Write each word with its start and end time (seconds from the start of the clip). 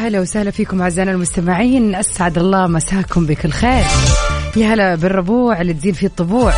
هلا 0.00 0.20
وسهلا 0.20 0.50
فيكم 0.50 0.82
أعزائنا 0.82 1.10
المستمعين. 1.10 1.94
أسعد 1.94 2.38
الله 2.38 2.66
مساكم 2.66 3.26
بكل 3.26 3.50
خير. 3.50 3.84
يا 4.56 4.74
هلا 4.74 4.94
بالربوع 4.94 5.60
اللي 5.60 5.72
تزين 5.74 5.92
فيه 5.92 6.06
الطبوع. 6.06 6.52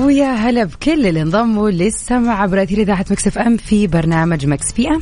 ويا 0.00 0.34
هلا 0.34 0.64
بكل 0.64 1.06
اللي 1.06 1.22
انضموا 1.22 1.70
للسمع 1.70 2.42
عبر 2.42 2.62
اثير 2.62 2.78
اذاعه 2.78 3.04
Mix 3.10 3.38
FM 3.38 3.56
في 3.56 3.86
برنامج 3.86 4.46
Mix 4.46 4.72
PM. 4.72 5.00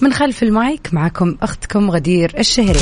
من 0.00 0.12
خلف 0.12 0.42
المايك 0.42 0.88
معكم 0.92 1.36
أختكم 1.42 1.90
غدير 1.90 2.32
الشهري. 2.38 2.80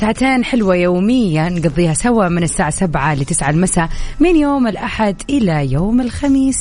ساعتين 0.00 0.44
حلوة 0.44 0.76
يوميا 0.76 1.48
نقضيها 1.48 1.94
سوا 1.94 2.28
من 2.28 2.42
الساعة 2.42 2.70
سبعة 2.70 3.14
لتسعة 3.14 3.50
المساء 3.50 3.88
من 4.20 4.36
يوم 4.36 4.66
الأحد 4.66 5.22
إلى 5.30 5.72
يوم 5.72 6.00
الخميس. 6.00 6.58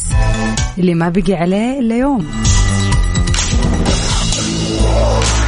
اللي 0.77 0.93
ما 0.93 1.09
بقي 1.09 1.33
عليه 1.33 1.79
إلا 1.79 1.97
يوم. 1.97 2.27
Oh. 5.03 5.40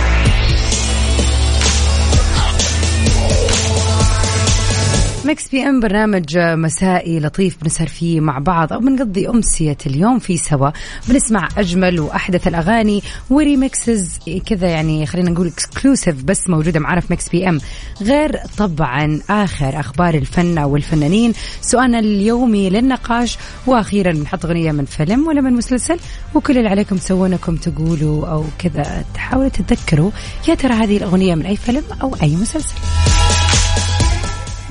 Mix 5.25 5.47
PM 5.47 5.79
برنامج 5.79 6.37
مسائي 6.37 7.19
لطيف 7.19 7.57
بنسهر 7.61 7.87
فيه 7.87 8.19
مع 8.19 8.39
بعض 8.39 8.73
أو 8.73 8.79
بنقضي 8.79 9.29
أمسية 9.29 9.77
اليوم 9.85 10.19
فيه 10.19 10.37
سوا. 10.37 10.69
بنسمع 11.07 11.49
أجمل 11.57 11.99
وأحدث 11.99 12.47
الأغاني 12.47 13.03
و 13.29 13.40
remixes 13.40 14.19
كذا 14.45 14.67
يعني 14.67 15.05
خلينا 15.05 15.29
نقول 15.29 15.47
exclusive 15.47 16.23
بس 16.23 16.49
موجودة 16.49 16.79
معنا 16.79 17.01
في 17.01 17.13
Mix 17.13 17.29
PM 17.29 17.59
غير 18.01 18.39
طبعا 18.57 19.19
آخر 19.29 19.79
أخبار 19.79 20.13
الفن 20.13 20.57
أو 20.57 20.75
الفنانين 20.75 21.33
سؤالنا 21.61 21.99
اليومي 21.99 22.69
للنقاش 22.69 23.37
وأخيرا 23.67 24.11
بنحط 24.11 24.45
أغنية 24.45 24.71
من 24.71 24.85
فيلم 24.85 25.27
ولا 25.27 25.41
من 25.41 25.53
مسلسل 25.53 25.99
وكل 26.35 26.57
اللي 26.57 26.69
عليكم 26.69 26.97
تسوونكم 26.97 27.55
تقولوا 27.55 28.27
أو 28.27 28.45
كذا 28.59 29.05
تحاولوا 29.13 29.49
تتذكروا. 29.49 30.11
يا 30.47 30.55
ترى 30.55 30.73
هذه 30.73 30.97
الأغنية 30.97 31.35
من 31.35 31.45
أي 31.45 31.55
فيلم 31.55 31.83
أو 32.01 32.15
أي 32.23 32.35
مسلسل؟ 32.35 32.75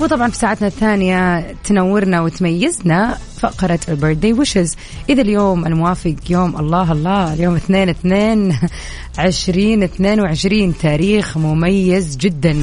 وطبعا 0.03 0.29
في 0.29 0.37
ساعتنا 0.37 0.67
الثانية 0.67 1.39
تنورنا 1.63 2.21
وتميزنا 2.21 3.17
فقرة 3.39 3.79
البيرثدي 3.89 4.33
ويشز 4.33 4.75
إذا 5.09 5.21
اليوم 5.21 5.65
الموافق 5.65 6.15
يوم 6.29 6.57
الله 6.59 6.91
الله 6.91 7.33
اليوم 7.33 7.55
اثنين 7.55 7.89
اثنين 7.89 8.59
عشرين 9.17 9.83
اثنين 9.83 10.19
وعشرين 10.21 10.77
تاريخ 10.77 11.37
مميز 11.37 12.17
جدا. 12.17 12.57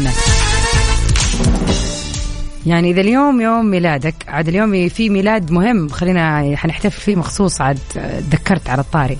يعني 2.67 2.91
إذا 2.91 3.01
اليوم 3.01 3.41
يوم 3.41 3.67
ميلادك 3.67 4.15
عاد 4.29 4.49
اليوم 4.49 4.89
في 4.89 5.09
ميلاد 5.09 5.51
مهم 5.53 5.89
خلينا 5.89 6.57
حنحتفل 6.57 7.01
فيه 7.01 7.17
مخصوص 7.17 7.61
عاد 7.61 7.79
تذكرت 8.31 8.71
على 8.71 8.81
الطاري. 8.81 9.19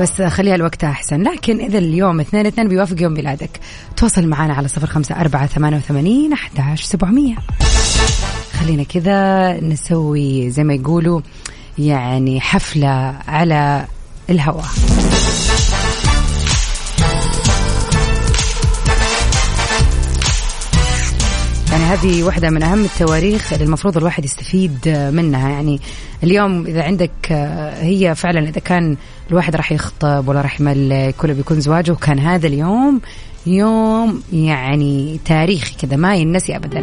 بس 0.00 0.22
خليها 0.22 0.54
الوقت 0.54 0.84
أحسن. 0.84 1.22
لكن 1.22 1.60
إذا 1.60 1.78
اليوم 1.78 2.20
اثنين 2.20 2.46
اثنين 2.46 2.68
بيوافق 2.68 3.02
يوم 3.02 3.12
ميلادك 3.12 3.60
تواصل 3.96 4.26
معنا 4.26 4.54
على 4.54 4.68
صفر 4.68 4.86
خمسة 4.86 5.20
أربعة 5.20 5.46
ثمانية 5.46 5.76
وثمانين 5.76 6.32
أحداش 6.32 6.82
سبعمية. 6.82 7.36
خلينا 8.60 8.82
كذا 8.82 9.52
نسوي 9.60 10.50
زي 10.50 10.64
ما 10.64 10.74
يقولوا 10.74 11.20
يعني 11.78 12.40
حفلة 12.40 13.14
على 13.28 13.86
الهواء. 14.30 14.66
يعني 21.76 21.88
هذه 21.88 22.22
واحدة 22.22 22.50
من 22.50 22.62
أهم 22.62 22.84
التواريخ 22.84 23.52
اللي 23.52 23.64
المفروض 23.64 23.96
الواحد 23.96 24.24
يستفيد 24.24 24.88
منها. 25.12 25.48
يعني 25.50 25.80
اليوم 26.24 26.66
إذا 26.66 26.82
عندك 26.82 27.32
هي 27.80 28.14
فعلا 28.14 28.48
إذا 28.48 28.60
كان 28.60 28.96
الواحد 29.30 29.56
راح 29.56 29.72
يخطب 29.72 30.28
ولا 30.28 30.40
راح 30.40 30.60
يملك 30.60 31.24
ولا 31.24 31.32
بيكون 31.32 31.60
زواجه 31.60 31.92
كان 31.92 32.18
هذا 32.18 32.46
اليوم 32.46 33.00
يوم 33.46 34.22
يعني 34.32 35.20
تاريخي 35.24 35.76
كذا 35.86 35.96
ما 35.96 36.16
ينسي 36.16 36.56
أبدا. 36.56 36.80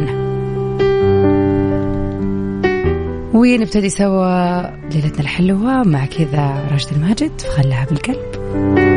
ونبتدي 3.34 3.90
سوا 3.90 4.62
ليلتنا 4.90 5.20
الحلوة 5.20 5.82
مع 5.82 6.06
كذا 6.06 6.68
راشد 6.72 6.92
الماجد 6.92 7.40
خلها 7.56 7.84
بالقلب. 7.84 8.93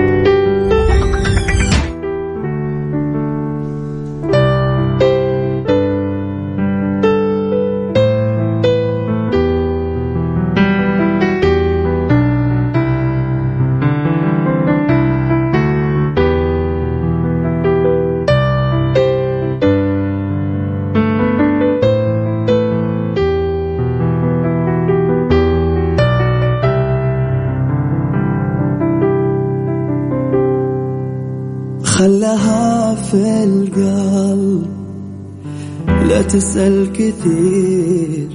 تسأل 36.28 36.92
كثير 36.94 38.28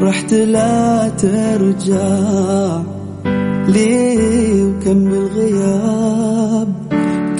رحت 0.00 0.32
لا 0.34 1.08
ترجع. 1.08 2.82
ليه 3.68 4.62
وكم 4.62 5.12
الغياب؟ 5.12 6.74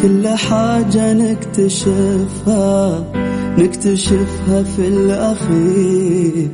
كل 0.03 0.28
حاجة 0.28 1.12
نكتشفها 1.12 3.04
نكتشفها 3.59 4.62
في 4.62 4.88
الأخير. 4.88 6.49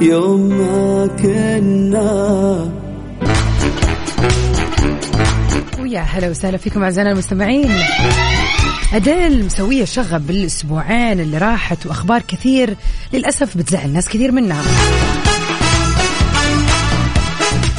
يوم 0.00 0.48
ما 0.48 1.06
كنا. 1.22 2.70
ويا 5.82 6.00
هلا 6.00 6.30
وسهلا 6.30 6.56
فيكم 6.56 6.82
أعزائنا 6.82 7.12
المستمعين. 7.12 7.70
أديل 8.92 9.44
مسوية 9.44 9.84
شغب 9.84 10.26
بالأسبوعين 10.26 11.20
اللي 11.20 11.38
راحت 11.38 11.86
وأخبار 11.86 12.22
كثير 12.22 12.76
للأسف 13.12 13.56
بتزعل 13.56 13.90
ناس 13.92 14.08
كثير 14.08 14.32
منها. 14.32 14.62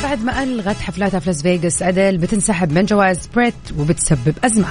بعد 0.03 0.23
ما 0.23 0.43
ألغت 0.43 0.81
حفلاتها 0.81 1.19
في 1.19 1.25
لاس 1.25 1.41
فيغاس 1.41 1.81
أديل 1.81 2.17
بتنسحب 2.17 2.71
من 2.71 2.85
جوائز 2.85 3.17
بريت 3.35 3.53
وبتسبب 3.77 4.33
أزمة. 4.43 4.67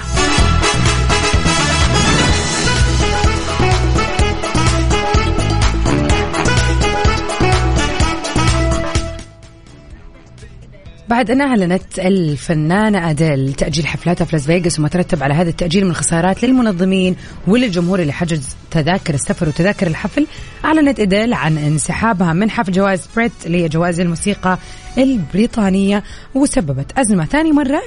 بعد 11.09 11.31
أن 11.31 11.41
أعلنت 11.41 11.99
الفنانة 11.99 13.09
أديل 13.09 13.53
تأجيل 13.53 13.87
حفلاتها 13.87 14.25
في 14.25 14.35
لاس 14.35 14.45
فيغاس 14.45 14.79
وما 14.79 14.87
ترتب 14.87 15.23
على 15.23 15.33
هذا 15.33 15.49
التأجيل 15.49 15.85
من 15.85 15.93
خسارات 15.93 16.43
للمنظمين 16.43 17.15
وللجمهور 17.47 17.99
اللي 17.99 18.13
حجز 18.13 18.55
تذاكر 18.71 19.13
السفر 19.13 19.47
وتذاكر 19.47 19.87
الحفل 19.87 20.27
أعلنت 20.65 20.99
أديل 20.99 21.33
عن 21.33 21.57
انسحابها 21.57 22.33
من 22.33 22.49
حفل 22.51 22.71
جوائز 22.71 23.07
بريت 23.15 23.31
اللي 23.45 23.63
هي 23.63 23.69
جوائز 23.69 23.99
الموسيقى 23.99 24.57
البريطانية 24.97 26.03
وسببت 26.35 26.91
أزمة 26.97 27.25
ثاني 27.25 27.51
مرة 27.51 27.81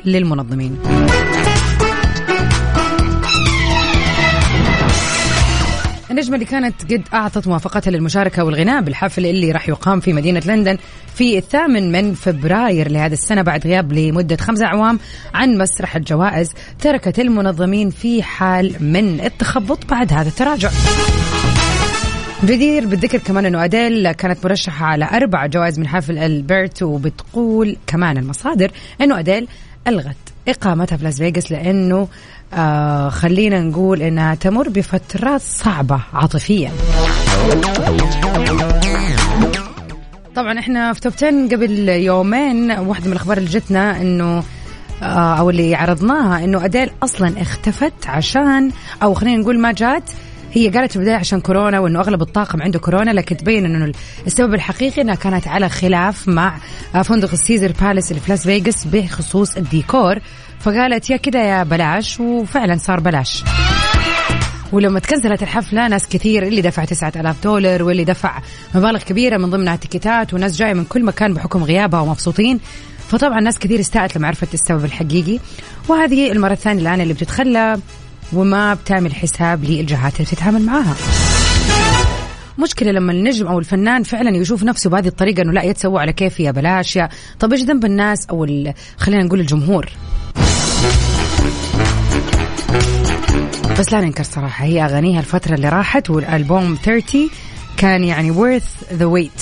النجمة 6.17 6.35
اللي 6.35 6.47
كانت 6.47 6.83
قد 6.93 7.03
أعطت 7.15 7.49
موافقتها 7.49 7.91
للمشاركة 7.91 8.45
والغناء 8.45 8.83
بالحفل 8.83 9.27
اللي 9.27 9.53
راح 9.53 9.69
يقام 9.69 10.01
في 10.01 10.13
مدينة 10.13 10.43
لندن 10.47 10.79
في 11.15 11.39
الثامن 11.39 11.93
من 11.93 12.15
فبراير 12.15 12.91
لهذه 12.91 13.13
السنة 13.13 13.43
بعد 13.43 13.67
غياب 13.67 13.93
لمدة 13.93 14.37
خمسة 14.37 14.67
أعوام 14.67 14.99
عن 15.35 15.59
مسرح 15.59 15.97
الجوائز 15.97 16.53
تركت 16.81 17.19
المنظمين 17.19 17.91
في 17.91 18.23
حال 18.23 18.77
من 18.81 19.21
التخبط 19.21 19.91
بعد 19.91 20.13
هذا 20.13 20.29
التراجع. 20.29 20.71
جدير 22.45 22.87
بالذكر 22.87 23.19
كمان 23.19 23.47
إنه 23.47 23.65
أديل 23.65 24.13
كانت 24.13 24.47
مرشحة 24.47 24.87
على 24.87 25.09
أربع 25.13 25.47
جوائز 25.47 25.79
من 25.79 25.89
حفل 25.89 26.19
ألبرت 26.19 26.83
وبتقول 26.83 27.77
كمان 27.87 28.19
المصادر 28.19 28.71
إنه 29.01 29.19
أديل 29.19 29.49
ألغت 29.89 30.17
إقامتها 30.49 30.97
في 30.97 31.05
لاس 31.05 31.19
فيغاس 31.19 31.53
لأنه 31.53 32.09
آه 32.55 33.09
خلينا 33.09 33.61
نقول 33.61 34.03
إنها 34.03 34.35
تمر 34.35 34.69
بفترات 34.69 35.41
صعبة 35.41 36.01
عاطفيا. 36.13 36.71
طبعا 40.37 40.59
إحنا 40.59 40.93
في 40.93 41.01
top 41.01 41.13
10 41.17 41.29
قبل 41.29 41.89
يومين 41.89 42.71
واحدة 42.71 43.07
من 43.07 43.13
الأخبار 43.13 43.39
اللي 43.39 43.51
جتنا 43.51 44.01
إنه 44.01 44.43
آه 45.03 45.39
أو 45.39 45.51
اللي 45.51 45.75
عرضناها 45.75 46.45
إنه 46.45 46.65
أديل 46.65 46.91
أصلا 47.03 47.43
اختفت 47.43 48.07
عشان 48.07 48.71
أو 49.03 49.15
خلينا 49.15 49.37
نقول 49.43 49.59
ما 49.59 49.73
جات 49.73 50.11
هي 50.53 50.69
قالت 50.69 50.91
في 50.91 50.97
البداية 50.97 51.17
عشان 51.17 51.41
كورونا 51.41 51.81
وإنه 51.81 52.01
أغلب 52.01 52.23
الطاقم 52.23 52.63
عنده 52.63 52.79
كورونا 52.79 53.11
لكن 53.11 53.37
تبين 53.37 53.65
إنه 53.65 53.93
السبب 54.27 54.55
الحقيقي 54.55 55.03
إنها 55.03 55.15
كانت 55.15 55.49
على 55.49 55.69
خلاف 55.69 56.29
مع 56.29 56.59
فندق 57.05 57.33
ال 57.33 57.38
Caesars 57.38 57.73
Palace 57.81 58.11
اللي 58.11 58.21
في 58.23 58.31
لاس 58.31 58.43
فيغاس 58.43 58.85
بخصوص 58.85 59.57
الديكور. 59.57 60.19
فقالت 60.67 61.11
يا 61.11 61.17
كذا 61.17 61.43
يا 61.45 61.63
بلاش 61.63 62.21
وفعلا 62.21 62.77
صار 62.77 63.01
بلاش. 63.01 63.45
ولما 64.73 65.01
تكنسلت 65.01 65.43
الحفلة 65.43 65.89
ناس 65.89 66.09
كثير 66.09 66.43
اللي 66.43 66.61
دفع 66.61 66.85
9000 66.85 67.43
دولار 67.45 67.83
واللي 67.83 68.05
دفع 68.05 68.43
مبالغ 68.75 68.99
كبيرة 69.03 69.37
من 69.37 69.51
ضمنها 69.51 69.77
تيكيتات 69.77 70.35
وناس 70.35 70.57
جاية 70.57 70.75
من 70.75 70.85
كل 70.85 71.05
مكان 71.05 71.35
بحكم 71.35 71.65
غيابها 71.65 72.01
ومبسوطين. 72.01 72.61
فطبعا 73.09 73.41
ناس 73.41 73.59
كثير 73.59 73.81
استاءت 73.81 74.17
لما 74.17 74.27
عرفت 74.27 74.55
السبب 74.55 74.85
الحقيقي. 74.85 75.39
وهذه 75.89 76.33
المرة 76.33 76.53
الثانية 76.53 76.83
الآن 76.83 77.01
اللي 77.01 77.15
بتتخلى 77.15 77.79
وما 78.33 78.75
بتعمل 78.75 79.15
حساب 79.15 79.65
للجهات 79.65 80.15
اللي 80.15 80.25
بتتعامل 80.25 80.63
معاها. 80.63 80.97
مشكلة 82.59 82.93
لما 82.93 83.13
النجم 83.13 83.47
أو 83.47 83.59
الفنان 83.59 84.03
فعلا 84.03 84.37
يشوف 84.37 84.63
نفسه 84.63 84.91
بهذه 84.91 85.09
الطريقة 85.09 85.43
أنه 85.43 85.53
لا 85.53 85.63
يتسوى 85.63 86.01
على 86.01 86.13
كيفي 86.13 86.43
يا 86.43 86.51
بلاش 86.51 86.97
يا 86.97 87.09
طب 87.41 87.53
إيش 87.53 87.63
ذنب 87.63 87.85
الناس 87.85 88.27
أو 88.27 88.47
خلينا 88.97 89.23
نقول 89.23 89.41
الجمهور؟ 89.41 89.91
بس 93.79 93.93
لا 93.93 94.01
ننكر 94.01 94.23
صراحة 94.23 94.65
هي 94.65 94.85
أغانيها 94.85 95.21
الفترة 95.21 95.55
اللي 95.55 95.69
راحت 95.69 96.11
والألبوم 96.11 96.79
30 96.85 97.31
كان 97.77 98.05
يعني 98.05 98.35
worth 98.35 98.95
the 98.99 99.05
wait. 99.05 99.41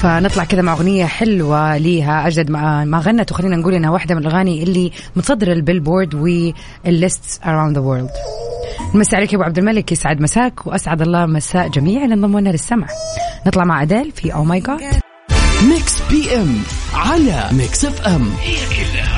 فنطلع 0.00 0.44
كذا 0.44 0.62
مع 0.62 0.72
أغنية 0.72 1.04
حلوة 1.04 1.76
ليها 1.76 2.26
أجدد 2.26 2.50
ما, 2.50 2.84
ما 2.84 2.98
غنت 2.98 3.32
وخلينا 3.32 3.56
نقول 3.56 3.74
إنها 3.74 3.90
واحدة 3.90 4.14
من 4.14 4.20
الأغاني 4.26 4.62
اللي 4.62 4.92
متصدر 5.16 5.52
ال 5.52 5.58
Billboard 5.58 6.14
وال 6.14 6.56
list 6.56 7.40
around 7.42 7.74
the 7.76 7.80
world. 7.80 8.10
نمسي 8.94 9.16
عليك 9.16 9.32
يا 9.32 9.36
أبو 9.36 9.44
عبد 9.44 9.58
الملك 9.58 9.92
يسعد 9.92 10.20
مساك 10.20 10.66
وأسعد 10.66 11.02
الله 11.02 11.26
مساء 11.26 11.68
جميع 11.68 12.04
اللي 12.04 12.14
انضموا 12.14 12.40
لنا 12.40 12.50
للسمع 12.50 12.86
نطلع 13.46 13.64
مع 13.64 13.82
أديل 13.82 14.12
في 14.12 14.34
Oh 14.34 14.44
My 14.44 14.60
God 14.60 15.00
Mix 15.68 16.02
PM 16.10 16.62
على 16.94 17.48
Mix 17.52 17.84
FM 17.84 18.30
هي 18.40 18.56
كلها. 18.56 19.09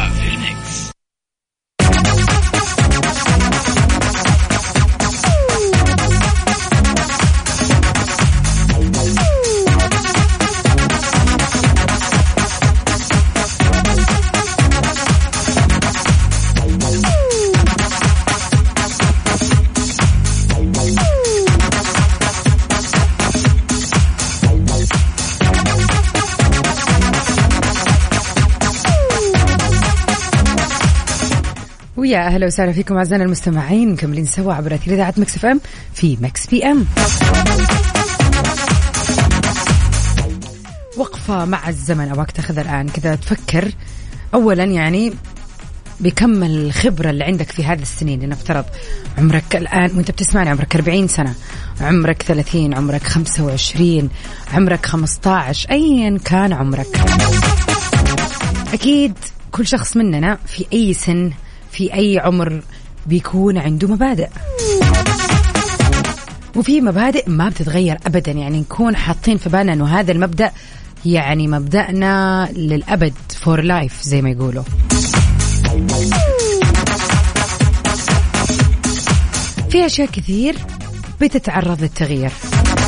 ويا 32.03 32.27
أهلا 32.27 32.47
وسهلا 32.47 32.73
فيكم 32.73 32.97
أعزائنا 32.97 33.25
المستمعين 33.25 33.93
مكملين 33.93 34.27
سوا 34.27 34.55
عبر 34.55 34.75
أثير 34.75 34.95
إذاعة 34.95 35.15
Mix 35.17 35.37
FM 35.37 35.61
في 35.95 36.19
Mix 36.21 36.47
PM. 36.47 36.85
وقفة 40.97 41.45
مع 41.45 41.69
الزمن 41.69 42.09
ابغاك 42.09 42.31
تاخذ 42.31 42.59
الآن. 42.59 42.89
كذا 42.89 43.15
تفكر 43.15 43.73
اولا 44.35 44.65
يعني 44.65 45.13
بكم 46.01 46.43
الخبرة 46.43 47.11
اللي 47.11 47.25
عندك 47.25 47.53
في 47.53 47.65
هذه 47.65 47.83
السنين؟ 47.83 48.21
لنفترض 48.21 48.65
عمرك 49.19 49.57
الآن 49.57 49.97
وأنت 49.97 50.11
بتسمعني 50.11 50.51
عمرك 50.51 50.77
40 50.77 51.09
سنة 51.09 51.35
عمرك 51.81 52.23
30 52.23 52.75
عمرك 52.75 53.03
25 53.03 54.09
عمرك 54.55 54.87
15 54.87 55.71
أيا 55.71 56.19
كان 56.25 56.53
عمرك. 56.53 57.01
أكيد 58.73 59.15
كل 59.53 59.67
شخص 59.67 59.97
مننا 59.97 60.39
في 60.47 60.67
أي 60.73 60.95
سن 60.95 61.33
في 61.73 61.95
أي 61.95 62.19
عمر 62.19 62.63
بيكون 63.07 63.59
عنده 63.59 63.89
مبادئ. 63.89 64.29
وفي 66.57 66.81
مبادئ 66.81 67.31
ما 67.31 67.49
بتتغير 67.49 67.99
أبدا. 68.07 68.33
يعني 68.33 68.61
نكون 68.61 68.97
حاطين 68.97 69.37
في 69.37 69.49
بالنا 69.49 69.73
أنه 69.73 69.87
هذا 69.87 70.13
المبدأ 70.13 70.51
يعني 71.05 71.49
مبدأنا 71.49 72.49
للأبد 72.53 73.15
for 73.41 73.61
life 73.61 74.03
زي 74.03 74.23
ما 74.23 74.31
يقولوا. 74.31 74.63
في 79.71 79.87
أشياء 79.87 80.09
كثير 80.09 80.57
بتتعرض 81.21 81.83
للتغيير. 81.83 82.31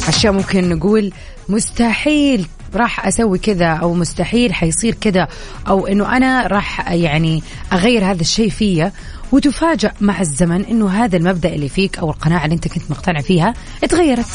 أشياء 0.09 0.33
ممكن 0.33 0.69
نقول 0.69 1.13
مستحيل 1.49 2.47
راح 2.77 3.07
أسوي 3.07 3.39
كذا 3.39 3.67
أو 3.67 3.95
مستحيل 3.95 4.55
حيصير 4.55 4.95
كذا 5.01 5.29
أو 5.69 5.87
إنه 5.87 6.17
أنا 6.17 6.47
راح 6.47 6.93
يعني 6.93 7.43
أغير 7.73 8.05
هذا 8.05 8.21
الشيء 8.21 8.51
فيا 8.51 8.93
وتفاجأ 9.33 9.93
مع 10.01 10.21
الزمن 10.21 10.65
إنه 10.65 10.91
هذا 10.91 11.17
المبدأ 11.17 11.49
اللي 11.49 11.69
فيك 11.69 11.99
أو 11.99 12.11
القناعة 12.11 12.45
اللي 12.45 12.55
أنت 12.55 12.69
كنت 12.69 12.91
مقتنع 12.91 13.21
فيها 13.21 13.55
اتغيرت. 13.85 14.27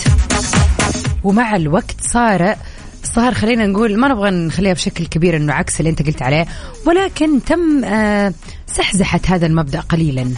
ومع 1.23 1.55
الوقت 1.55 1.95
صار 2.01 2.55
صار 3.03 3.33
خلينا 3.33 3.65
نقول 3.65 3.99
ما 3.99 4.07
نبغى 4.07 4.31
نخليها 4.31 4.73
بشكل 4.73 5.05
كبير 5.05 5.35
إنه 5.37 5.53
عكس 5.53 5.79
اللي 5.79 5.89
أنت 5.89 6.07
قلت 6.07 6.21
عليه 6.21 6.45
ولكن 6.87 7.43
تم 7.43 7.83
آه، 7.83 8.33
سحزحه 8.67 9.19
هذا 9.27 9.45
المبدأ 9.45 9.79
قليلا. 9.79 10.33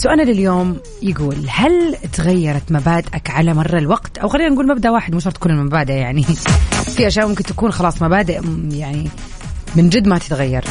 سؤالنا 0.00 0.22
لليوم 0.22 0.76
يقول 1.02 1.36
هل 1.48 1.96
تغيرت 2.12 2.72
مبادئك 2.72 3.30
على 3.30 3.54
مر 3.54 3.78
الوقت؟ 3.78 4.18
أو 4.18 4.28
خلينا 4.28 4.48
نقول 4.48 4.66
مبدأ 4.66 4.90
واحد 4.90 5.14
مو 5.14 5.20
شرط 5.20 5.34
تكون 5.34 5.52
المبادئ 5.52 5.92
يعني. 5.92 6.22
في 6.96 7.06
أشياء 7.06 7.28
ممكن 7.28 7.44
تكون 7.44 7.72
خلاص 7.72 8.02
مبادئ 8.02 8.40
يعني 8.70 9.08
من 9.76 9.88
جد 9.88 10.08
ما 10.08 10.18
تتغير. 10.18 10.64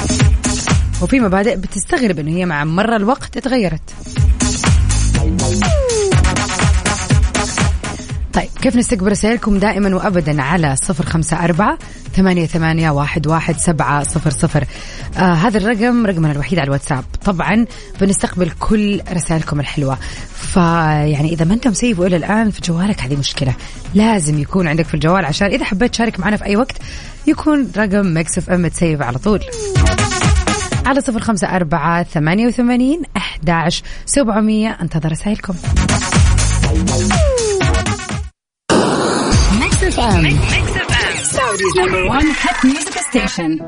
وفي 1.01 1.19
مبادئ 1.19 1.55
بتستغرب 1.55 2.19
إنه 2.19 2.31
هي 2.31 2.45
مع 2.45 2.63
مر 2.63 2.95
الوقت 2.95 3.37
تغيرت 3.37 3.95
طيب 8.39 8.49
كيف 8.61 8.75
نستقبل 8.75 9.11
رسائلكم 9.11 9.59
دائما 9.59 9.95
وابدا 9.95 10.41
على 10.41 10.75
صفر 10.75 11.05
خمسة 11.05 11.43
أربعة 11.43 11.77
ثمانية, 12.15 12.45
ثمانية 12.45 12.89
واحد, 12.89 13.27
واحد 13.27 13.57
سبعة 13.57 14.03
صفر 14.03 14.29
صفر؟ 14.29 14.65
آه 15.17 15.33
هذا 15.33 15.57
الرقم 15.57 16.05
رقمنا 16.05 16.31
الوحيد 16.31 16.59
على 16.59 16.67
الواتساب. 16.67 17.03
طبعا 17.25 17.65
بنستقبل 18.01 18.51
كل 18.59 19.01
رسائلكم 19.13 19.59
الحلوة. 19.59 19.97
فيعني 20.35 21.33
إذا 21.33 21.45
ما 21.45 21.53
أنت 21.53 21.67
مسيف 21.67 22.01
إلى 22.01 22.15
الآن 22.15 22.51
في 22.51 22.61
جوالك 22.61 23.01
هذه 23.01 23.15
مشكلة. 23.15 23.53
لازم 23.93 24.39
يكون 24.39 24.67
عندك 24.67 24.85
في 24.85 24.93
الجوال 24.93 25.25
عشان 25.25 25.47
إذا 25.47 25.65
حبيت 25.65 25.91
تشارك 25.91 26.19
معنا 26.19 26.37
في 26.37 26.45
أي 26.45 26.55
وقت 26.55 26.75
يكون 27.27 27.71
رقم 27.77 28.05
Mix 28.05 28.37
FM 28.37 28.67
تسيف 28.67 29.01
على 29.01 29.17
طول. 29.17 29.39
على 30.85 31.01
صفر 31.01 31.19
خمسة 31.19 31.55
أربعة 31.55 32.03
ثمانية 32.03 32.47
وثمانين 32.47 33.01
أحداش 33.17 33.83
سبعمية. 34.05 34.77
أنتظر 34.81 35.11
رسائلكم. 35.11 35.53
FM. 39.89 40.21
Mix, 40.21 40.37
FM. 40.45 41.13
Saudi's 41.33 41.75
number 41.75 42.05
one 42.05 42.27
hit 42.27 42.63
music 42.63 42.93
station. 42.93 43.59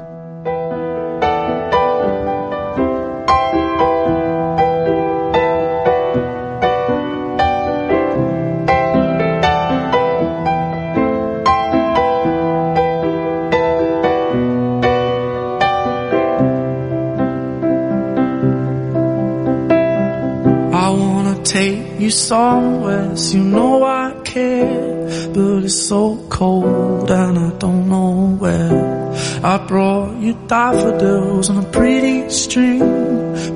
I 20.74 20.90
wanna 20.90 21.44
Take 21.44 22.00
you 22.00 22.12
somewhere, 22.12 23.16
so 23.18 23.38
you 23.38 23.44
know 23.44 23.84
I 23.84 24.14
care 24.24 24.91
but 25.34 25.64
it's 25.64 25.88
so 25.88 26.18
cold 26.30 27.10
and 27.10 27.40
I 27.40 27.52
don't 27.58 27.88
know 27.88 28.36
where. 28.38 29.12
I 29.42 29.66
brought 29.66 30.18
you 30.18 30.34
daffodils 30.48 31.50
on 31.50 31.64
a 31.64 31.68
pretty 31.72 32.30
string, 32.30 32.80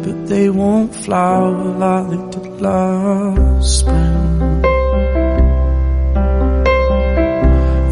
but 0.03 0.27
they 0.27 0.49
won't 0.49 0.95
flower 0.95 1.51
like 1.83 2.09
they 2.11 2.39
did 2.39 2.61
last 2.61 3.79
spring. 3.79 4.63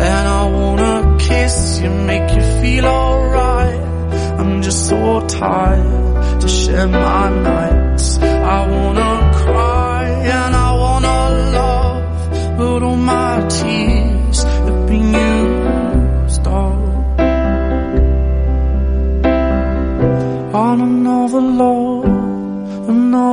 And 0.09 0.25
I 0.39 0.43
wanna 0.49 1.17
kiss 1.19 1.81
you, 1.81 1.89
make 1.89 2.31
you 2.33 2.43
feel 2.61 2.85
alright. 2.85 3.81
I'm 4.39 4.61
just 4.61 4.87
so 4.87 5.27
tired 5.27 6.41
to 6.41 6.47
share 6.47 6.87
my 6.87 7.29
nights. 7.29 8.17
I 8.17 8.65
wanna 8.65 9.12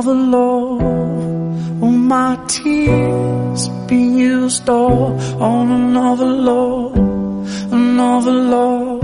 love, 0.01 0.07
another 0.07 0.13
love. 0.13 1.83
All 1.83 1.91
my 1.91 2.35
tears 2.47 3.69
been 3.87 4.17
used 4.17 4.69
up 4.69 5.41
on 5.41 5.71
another 5.71 6.25
love, 6.25 6.95
another 7.71 8.31
love. 8.31 9.03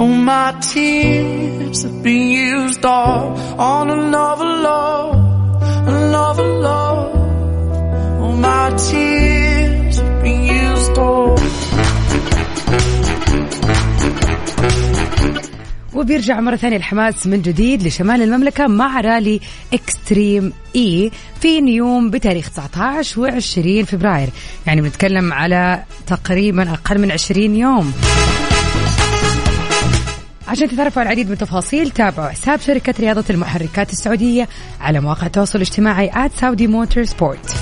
All 0.00 0.08
my 0.08 0.52
tears 0.60 1.82
have 1.82 2.02
been 2.02 2.28
used 2.28 2.84
up 2.84 3.38
on 3.58 3.90
another 3.90 4.44
love, 4.44 5.88
another 5.88 6.46
love. 6.46 8.22
All 8.22 8.32
my 8.32 8.70
tears 8.76 9.98
have 9.98 10.22
been 10.22 10.44
used 10.44 10.98
up. 10.98 11.65
وبيرجع 15.96 16.40
مرة 16.40 16.56
ثانية 16.56 16.76
الحماس 16.76 17.26
من 17.26 17.42
جديد 17.42 17.82
لشمال 17.82 18.22
المملكة 18.22 18.66
مع 18.66 19.00
رالي 19.00 19.40
إكستريم 19.72 20.52
إي 20.76 21.10
في 21.40 21.60
نيوم 21.60 22.10
بتاريخ 22.10 22.50
19 22.50 23.40
و20 23.40 23.84
فبراير. 23.86 24.28
يعني 24.66 24.80
بنتكلم 24.80 25.32
على 25.32 25.82
تقريبا 26.06 26.72
أقل 26.72 26.98
من 26.98 27.10
20 27.10 27.56
يوم. 27.56 27.92
عشان 30.48 30.68
تتعرفوا 30.68 31.02
على 31.02 31.06
العديد 31.06 31.26
من 31.26 31.32
التفاصيل 31.32 31.90
تابعوا 31.90 32.28
حساب 32.28 32.60
شركة 32.60 32.94
رياضة 33.00 33.24
المحركات 33.30 33.92
السعودية 33.92 34.48
على 34.80 35.00
مواقع 35.00 35.26
التواصل 35.26 35.58
الاجتماعي 35.58 36.10
@saudi 36.40 36.68
motorsport 36.68 37.54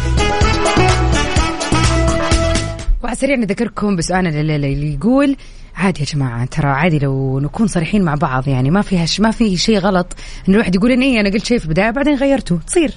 وعلى 3.02 3.12
السريع 3.12 3.36
نذكركم 3.36 3.96
بسؤالنا 3.96 4.40
اللي 4.40 4.94
يقول 4.94 5.36
عادي 5.76 6.00
يا 6.00 6.06
جماعة 6.06 6.44
ترى 6.44 6.68
عادي 6.68 6.98
لو 6.98 7.40
نكون 7.40 7.66
صريحين 7.66 8.02
مع 8.02 8.14
بعض 8.14 8.48
يعني 8.48 8.70
ما 8.70 8.82
فيها. 8.82 9.06
ما 9.18 9.30
في 9.30 9.56
شيء 9.56 9.78
غلط. 9.78 10.16
إن 10.48 10.54
الواحد 10.54 10.74
يقول 10.74 10.90
إني 10.90 11.20
أنا 11.20 11.30
قلت 11.30 11.44
شيء 11.44 11.58
في 11.58 11.64
البداية 11.64 11.90
بعدين 11.90 12.14
غيرته 12.14 12.58
تصير. 12.66 12.94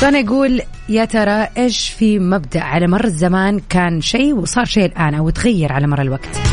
سؤالنا 0.00 0.18
يقول 0.18 0.62
يا 0.88 1.04
ترى 1.04 1.48
إيش 1.58 1.88
في 1.88 2.18
مبدأ؟ 2.18 2.60
على 2.60 2.86
مر 2.86 3.04
الزمان 3.04 3.60
كان 3.68 4.00
شيء 4.00 4.34
وصار 4.34 4.64
شيء 4.64 4.84
الآن 4.84 5.14
أو 5.14 5.30
تغير 5.30 5.72
على 5.72 5.86
مر 5.86 6.02
الوقت. 6.02 6.49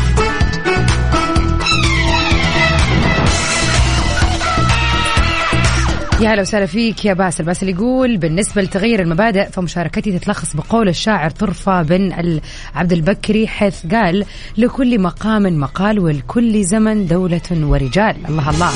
يا 6.20 6.34
هلا 6.34 6.42
وسهلا 6.42 6.66
فيك 6.66 7.04
يا 7.04 7.14
باسل. 7.14 7.44
باسل 7.44 7.68
يقول 7.68 8.16
بالنسبة 8.16 8.62
لتغير 8.62 9.02
المبادئ 9.02 9.50
فمشاركتي 9.50 10.18
تتلخص 10.18 10.56
بقول 10.56 10.88
الشاعر 10.88 11.30
طرفة 11.30 11.82
بن 11.82 12.40
عبد 12.74 12.92
البكري 12.92 13.46
حيث 13.46 13.86
قال 13.86 14.24
لكل 14.56 15.00
مقام 15.00 15.42
مقال 15.42 15.98
ولكل 15.98 16.64
زمن 16.64 17.06
دولة 17.06 17.40
ورجال. 17.52 18.16
الله 18.28 18.50
الله. 18.50 18.70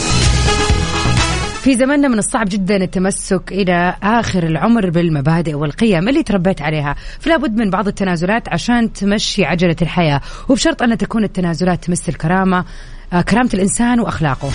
في 1.63 1.77
زمننا 1.77 2.09
من 2.09 2.19
الصعب 2.19 2.49
جدا 2.49 2.77
التمسك 2.77 3.43
إلى 3.53 3.97
آخر 4.03 4.43
العمر 4.43 4.91
بالمبادئ 4.91 5.55
والقيم 5.55 6.09
اللي 6.09 6.23
تربيت 6.23 6.63
عليها. 6.63 6.97
فلا 7.21 7.37
بد 7.37 7.57
من 7.57 7.71
بعض 7.71 7.89
التنازلات 7.89 8.49
عشان 8.49 8.93
تمشي 8.93 9.45
عجلة 9.45 9.77
الحياة 9.83 10.21
وبشرط 10.49 10.83
أن 10.83 10.99
تكون 10.99 11.25
التنازلات 11.25 11.85
تمس 11.85 12.09
الكرامة 12.09 12.65
آه، 13.13 13.21
كرامة 13.21 13.51
الإنسان 13.55 14.01
وأخلاقه. 14.01 14.51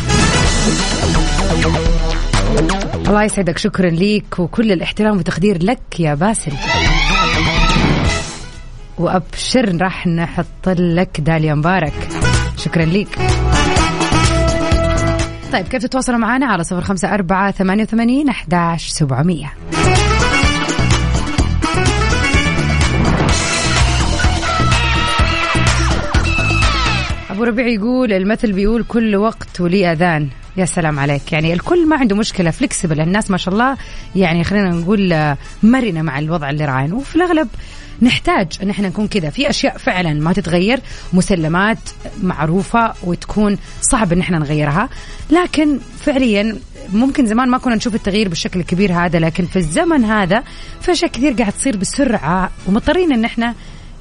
الله 3.07 3.23
يسعدك 3.23 3.57
شكرا 3.57 3.89
ليك 3.89 4.39
وكل 4.39 4.71
الاحترام 4.71 5.17
والتقدير 5.17 5.63
لك 5.63 5.99
يا 5.99 6.13
باسل. 6.13 6.51
وأبشر 8.97 9.77
راح 9.81 10.07
نحط 10.07 10.69
لك 10.69 11.21
داليا 11.21 11.53
مبارك. 11.53 12.09
شكرا 12.57 12.85
ليك. 12.85 13.17
طيب 15.53 15.67
كيف 15.67 15.81
تتواصلوا 15.81 16.17
معنا 16.17 16.45
على 16.45 16.63
صفر 16.63 16.81
خمسة 16.81 17.13
أربعة 17.13 17.51
ثمانية 17.51 17.83
وثمانين 17.83 18.29
أحداش 18.29 18.87
سبعمية؟ 18.87 19.53
أبو 27.29 27.43
ربيع 27.43 27.67
يقول 27.67 28.13
المثل 28.13 28.51
بيقول 28.51 28.83
كل 28.83 29.15
وقت 29.15 29.61
ولي 29.61 29.91
أذان. 29.91 30.29
يا 30.57 30.65
سلام 30.65 30.99
عليك. 30.99 31.33
يعني 31.33 31.53
الكل 31.53 31.87
ما 31.87 31.95
عنده 31.95 32.15
مشكلة 32.15 32.51
فليكسبل 32.51 33.01
الناس 33.01 33.31
ما 33.31 33.37
شاء 33.37 33.53
الله 33.53 33.77
يعني 34.15 34.43
خلينا 34.43 34.69
نقول 34.69 35.13
آه، 35.13 35.37
مرنة 35.63 36.01
مع 36.01 36.19
الوضع 36.19 36.49
اللي 36.49 36.65
راعين 36.65 36.93
وفي 36.93 37.15
الأغلب 37.15 37.47
نحتاج 38.01 38.47
إن 38.63 38.69
إحنا 38.69 38.87
نكون 38.87 39.07
كذا. 39.07 39.29
في 39.29 39.49
أشياء 39.49 39.77
فعلا 39.77 40.13
ما 40.13 40.33
تتغير 40.33 40.79
مسلمات 41.13 41.77
معروفة 42.23 42.93
وتكون 43.03 43.57
صعب 43.81 44.13
إن 44.13 44.19
إحنا 44.19 44.39
نغيرها. 44.39 44.89
لكن 45.29 45.79
فعليا 45.99 46.57
ممكن 46.93 47.25
زمان 47.25 47.49
ما 47.49 47.57
كنا 47.57 47.75
نشوف 47.75 47.95
التغيير 47.95 48.29
بالشكل 48.29 48.59
الكبير 48.59 48.93
هذا 48.93 49.19
لكن 49.19 49.45
في 49.45 49.55
الزمن 49.55 50.05
هذا 50.05 50.43
في 50.81 50.91
أشياء 50.91 51.11
كثير 51.11 51.33
قاعد 51.33 51.51
تصير 51.51 51.77
بسرعة 51.77 52.51
ومضطرين 52.67 53.13
إن 53.13 53.25
إحنا 53.25 53.53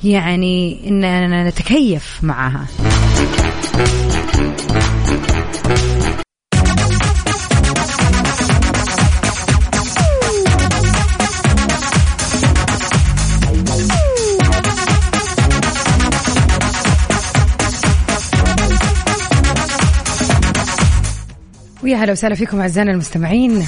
يعني 0.04 0.80
إن 0.88 1.46
نتكيف 1.46 2.18
معها. 2.22 2.66
ويا 21.87 21.97
هلا 21.97 22.12
وسهلا 22.12 22.35
فيكم 22.35 22.61
أعزائنا 22.61 22.93
المستمعين. 22.93 23.66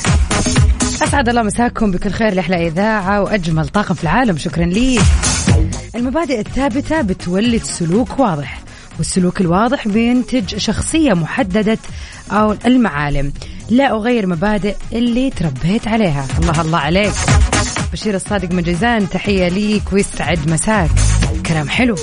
أسعد 1.03 1.29
الله 1.29 1.43
مساكم 1.43 1.91
بكل 1.91 2.11
خير 2.11 2.35
لاحلى 2.35 2.67
إذاعة 2.67 3.23
وأجمل 3.23 3.69
طاقم 3.69 3.95
في 3.95 4.03
العالم. 4.03 4.39
شكرا 4.39 4.65
لي. 4.65 5.01
المبادئ 5.97 6.41
الثابتة 6.41 7.01
بتولد 7.01 7.63
سلوك 7.63 8.19
واضح 8.19 8.61
والسلوك 8.99 9.41
الواضح 9.41 9.89
بينتج 9.89 10.57
شخصية 10.57 11.13
محددة 11.13 11.79
أو 12.31 12.57
المعالم. 12.67 13.33
لا 13.71 13.91
أغير 13.91 14.27
مبادئ 14.27 14.77
اللي 14.93 15.31
تربيت 15.31 15.89
عليها. 15.89 16.27
الله 16.39 16.61
الله 16.61 16.79
عليك. 16.79 17.15
بشير 17.93 18.15
الصادق 18.15 18.53
من 18.53 18.63
جيزان 18.63 19.09
تحية 19.09 19.49
ليك 19.49 19.93
ويسعد 19.93 20.51
مساك. 20.51 20.91
كلام 21.47 21.69
حلو 21.69 21.97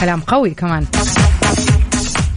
كلام 0.00 0.20
قوي 0.20 0.50
كمان. 0.50 0.86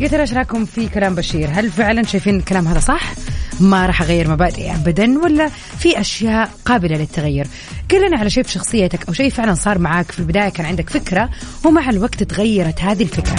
يا 0.02 0.08
ترى 0.08 0.22
إيش 0.22 0.34
رأيكم 0.34 0.66
في 0.66 0.88
كلام 0.88 1.16
بشير؟ 1.16 1.50
هل 1.54 1.72
فعلا 1.72 2.04
شايفين 2.04 2.36
الكلام 2.36 2.68
هذا 2.68 2.80
صح؟ 2.80 3.14
ما 3.60 3.86
راح 3.86 4.02
أغير 4.02 4.30
مبادئي 4.30 4.76
ابدا 4.76 5.20
ولا 5.20 5.50
في 5.80 6.00
أشياء 6.00 6.52
قابلة 6.66 6.98
للتغير؟ 6.98 7.48
قل 7.92 8.08
لنا 8.08 8.18
على 8.18 8.30
شيء 8.30 8.44
في 8.44 8.52
شخصيتك 8.52 9.08
أو 9.08 9.14
شيء 9.14 9.30
فعلا 9.30 9.54
صار 9.54 9.80
معاك 9.80 10.12
في 10.12 10.20
البداية 10.20 10.50
كان 10.50 10.66
عندك 10.66 10.90
فكرة 10.90 11.30
ومع 11.66 11.90
الوقت 11.90 12.24
تغيرت 12.24 12.82
هذه 12.82 13.04
الفكرة. 13.04 13.36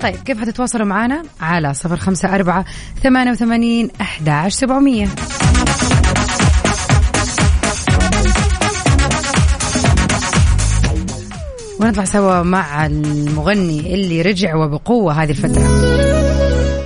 طيب 0.00 0.16
كيف 0.16 0.40
حتتواصلوا 0.40 0.86
معنا؟ 0.86 1.22
على 1.40 1.74
صفر 1.74 1.96
خمسة 1.96 2.34
أربعة 2.34 2.64
ثمانية 3.02 3.30
وثمانين 3.30 3.90
أحداش 4.00 4.54
سبعمية 4.54 5.08
ونطلع 11.80 12.04
سوا 12.04 12.42
مع 12.42 12.86
المغني 12.86 13.94
اللي 13.94 14.22
رجع 14.22 14.54
وبقوة 14.54 15.22
هذه 15.22 15.30
الفترة. 15.30 15.62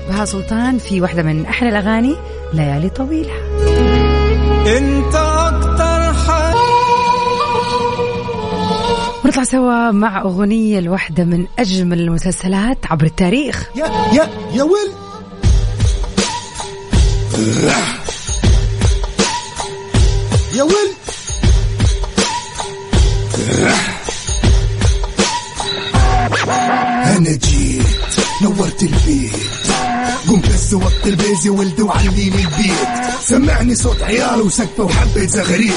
بها 0.09 0.25
سلطان 0.25 0.79
في 0.79 1.01
واحدة 1.01 1.23
من 1.23 1.47
أحلى 1.47 1.69
الأغاني 1.69 2.17
ليالي 2.53 2.91
طويلة. 2.91 3.33
انت 4.67 5.15
أكتر 5.15 6.13
حاجة 6.13 6.57
ونطلع 9.25 9.45
سوا 9.45 9.91
مع 9.91 10.23
أغنية 10.23 10.81
لواحدة 10.81 11.25
من 11.25 11.47
أجمل 11.59 12.01
المسلسلات 12.01 12.79
عبر 12.91 13.05
التاريخ. 13.05 13.71
يا 13.77 13.87
يا 14.13 14.29
يا 14.55 14.63
ويل. 14.63 14.91
يا 20.55 20.63
ولد 20.63 21.00
البيت. 29.11 29.33
قمت 30.29 30.47
بس 30.49 30.75
وقت 30.75 31.07
البيز 31.07 31.47
يا 31.47 31.51
ولد 31.51 31.81
وعليني 31.81 32.27
البيت. 32.27 32.89
سمعني 33.21 33.75
صوت 33.75 34.03
عيال 34.03 34.41
وسقفه 34.41 34.85
وحبة 34.85 35.27
زغريت. 35.27 35.73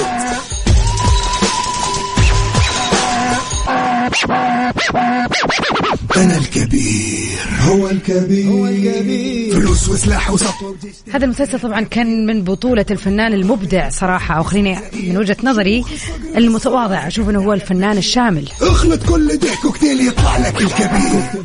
أنا 6.17 6.37
الكبير. 6.37 7.39
هو 7.59 7.89
الكبير. 7.89 8.47
هو 8.47 8.65
الكبير. 8.65 9.53
فلوس 9.53 9.89
وسلاح 9.89 10.31
وجيش 10.31 10.47
هذا 11.13 11.25
المسلسل 11.25 11.59
طبعا 11.59 11.81
كان 11.81 12.25
من 12.25 12.43
بطولة 12.43 12.85
الفنان 12.91 13.33
المبدع 13.33 13.89
صراحة 13.89 14.37
أو 14.37 14.43
خليني 14.43 14.79
من 14.93 15.17
وجهة 15.17 15.37
نظري 15.43 15.85
المتواضع. 16.37 17.07
أشوف 17.07 17.29
أنه 17.29 17.43
هو 17.43 17.53
الفنان 17.53 17.97
الشامل. 17.97 18.49
اخلط 18.61 19.03
كل 19.03 19.37
ده 19.37 19.49
كوكتيل 19.61 20.07
يطلع 20.07 20.37
لك 20.37 20.61
الكبير. 20.61 21.43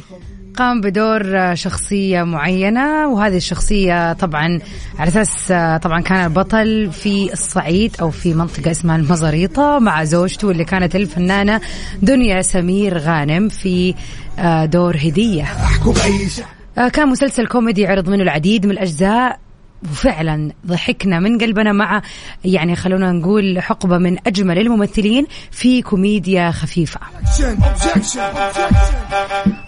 قام 0.59 0.81
بدور 0.81 1.55
شخصية 1.55 2.23
معينة 2.23 3.09
وهذه 3.09 3.37
الشخصية 3.37 4.13
طبعا 4.13 4.59
على 4.99 5.09
أساس 5.09 5.53
طبعا 5.83 6.01
كان 6.01 6.25
البطل 6.27 6.91
في 6.93 7.33
الصعيد 7.33 7.97
أو 8.01 8.11
في 8.11 8.35
منطقة 8.35 8.71
اسمها 8.71 8.97
المزاريطة 8.97 9.79
مع 9.79 10.05
زوجته 10.05 10.51
اللي 10.51 10.65
كانت 10.65 10.97
الفنانة 10.97 11.61
دنيا 12.03 12.43
سمير 12.43 12.99
غانم 12.99 13.49
في 13.49 13.95
آه، 14.39 14.65
دور 14.65 14.97
هدية. 14.97 15.45
آه، 16.79 16.89
كان 16.89 17.09
مسلسل 17.09 17.47
كوميدي 17.47 17.87
عرض 17.87 18.09
منه 18.09 18.23
العديد 18.23 18.67
من 18.67 18.73
الأجزاء. 18.73 19.39
وفعلا 19.83 20.53
ضحكنا 20.67 21.19
من 21.21 21.39
قلبنا 21.39 21.73
مع 21.73 22.03
يعني 22.45 22.77
خلونا 22.77 23.13
نقول 23.13 23.61
حقبة 23.61 23.99
من 23.99 24.17
أجمل 24.27 24.59
الممثلين 24.59 25.27
في 25.51 25.83
كوميديا 25.83 26.51
خفيفة 26.51 27.01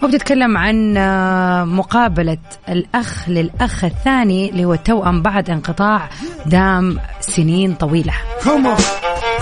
وبتتكلم 0.03 0.57
عن 0.57 0.97
آه، 0.97 1.63
مقابلة 1.65 2.37
الأخ 2.69 3.29
للأخ 3.29 3.83
الثاني 3.83 4.49
اللي 4.49 4.65
هو 4.65 4.73
التوأم 4.73 5.21
بعد 5.21 5.49
انقطاع 5.49 6.09
دام 6.45 6.99
سنين 7.19 7.73
طويلة. 7.73 8.13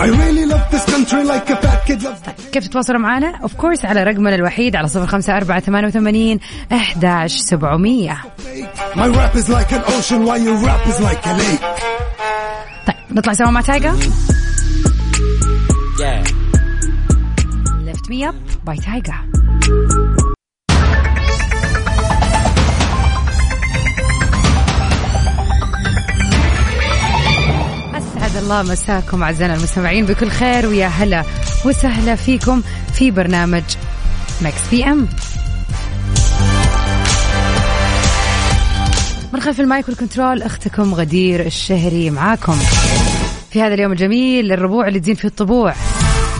I 0.02 0.08
really 0.08 0.46
love 0.46 0.66
this 0.70 0.84
country 0.92 1.22
like 1.24 1.50
a 1.50 1.56
fat 1.56 1.86
kid. 1.86 2.02
Loves 2.02 2.20
كيف 2.52 2.66
تتواصلوا 2.68 3.00
معنا؟ 3.00 3.36
of 3.42 3.54
course 3.54 3.84
على 3.84 4.04
رقمنا 4.04 4.34
الوحيد 4.34 4.76
على 4.76 4.88
صفر 4.88 5.06
خمسة 5.06 5.36
أربعة 5.36 5.60
ثمانية 5.60 5.88
وثمانين 5.88 6.40
أحداش 6.72 7.36
سبعمية. 7.36 8.16
My 8.94 9.08
rap 9.08 9.34
is 9.36 9.48
like 9.48 9.72
an 9.72 9.82
ocean 9.86 10.24
while 10.26 10.40
your 10.40 10.56
rap 10.66 10.86
is 10.86 11.00
like 11.00 11.26
a 11.26 11.36
lake. 11.38 11.64
طيب 12.86 12.96
نطلع 13.18 13.32
سوا 13.32 13.50
مع 13.50 13.60
تايجر 13.60 13.96
Lift 17.86 18.08
me 18.10 18.24
up 18.24 18.70
by 18.70 18.84
تايجر 18.84 19.14
أسعد 28.30 28.42
الله 28.42 28.62
مساكم 28.62 29.22
أعزائنا 29.22 29.54
المستمعين 29.54 30.06
بكل 30.06 30.28
خير 30.30 30.66
ويا 30.66 30.86
هلا 30.86 31.24
وسهلا 31.64 32.14
فيكم 32.14 32.62
في 32.92 33.10
برنامج 33.10 33.62
Mix 34.42 34.68
PM 34.70 35.08
من 39.32 39.40
خلف 39.40 39.60
المايك 39.60 39.88
والكنترول 39.88 40.42
أختكم 40.42 40.94
غدير 40.94 41.46
الشهري 41.46 42.10
معاكم. 42.10 42.56
في 43.50 43.62
هذا 43.62 43.74
اليوم 43.74 43.92
الجميل 43.92 44.52
الربوع 44.52 44.88
اللي 44.88 45.00
تزين 45.00 45.14
فيه 45.14 45.28
الطبوع. 45.28 45.74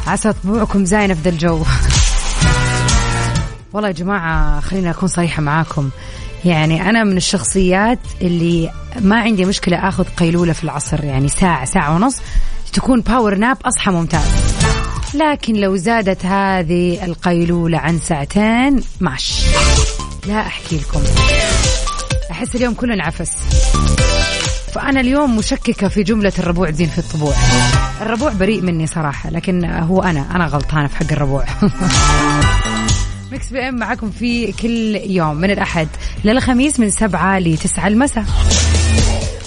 عسى 0.06 0.32
طبوعكم 0.32 0.84
زاينه 0.84 1.14
في 1.14 1.20
ذا 1.20 1.30
الجو 1.30 1.62
والله 3.72 3.88
يا 3.88 3.94
جماعة 3.94 4.60
خليني 4.60 4.90
أكون 4.90 5.08
صريحة 5.08 5.42
معاكم. 5.42 5.90
يعني 6.44 6.90
أنا 6.90 7.04
من 7.04 7.16
الشخصيات 7.16 7.98
اللي 8.20 8.70
ما 9.00 9.20
عندي 9.20 9.44
مشكلة 9.44 9.88
آخذ 9.88 10.04
قيلولة 10.04 10.52
في 10.52 10.64
العصر 10.64 11.04
يعني 11.04 11.28
ساعة 11.28 11.64
ساعة 11.64 11.94
ونص 11.94 12.16
تكون 12.72 13.00
power 13.00 13.34
nap 13.34 13.56
أصحى 13.64 13.90
ممتاز. 13.90 14.60
لكن 15.14 15.54
لو 15.54 15.76
زادت 15.76 16.26
هذه 16.26 17.04
القيلولة 17.04 17.78
عن 17.78 17.98
ساعتين 17.98 18.82
ماش 19.00 19.44
لا 20.26 20.40
أحكي 20.40 20.76
لكم. 20.76 21.00
أحس 22.30 22.56
اليوم 22.56 22.74
كله 22.74 22.94
انعفس. 22.94 23.32
فأنا 24.72 25.00
اليوم 25.00 25.36
مشككة 25.36 25.88
في 25.88 26.02
جملة 26.02 26.32
الربوع 26.38 26.70
زين 26.70 26.88
في 26.88 26.98
الطبوع. 26.98 27.34
الربوع 28.02 28.32
بريء 28.32 28.62
مني 28.62 28.86
صراحة 28.86 29.30
لكن 29.30 29.64
هو 29.64 30.02
أنا 30.02 30.36
أنا 30.36 30.46
غلطانة 30.46 30.86
في 30.86 30.96
حق 30.96 31.12
الربوع. 31.12 31.44
Mix 33.32 33.50
PM 33.50 33.74
معكم 33.74 34.10
في 34.10 34.52
كل 34.52 34.96
يوم 35.10 35.36
من 35.36 35.50
الأحد 35.50 35.88
للخميس 36.24 36.80
من 36.80 36.90
سبعة 36.90 37.38
لتسعة 37.38 37.88
المساء. 37.88 38.24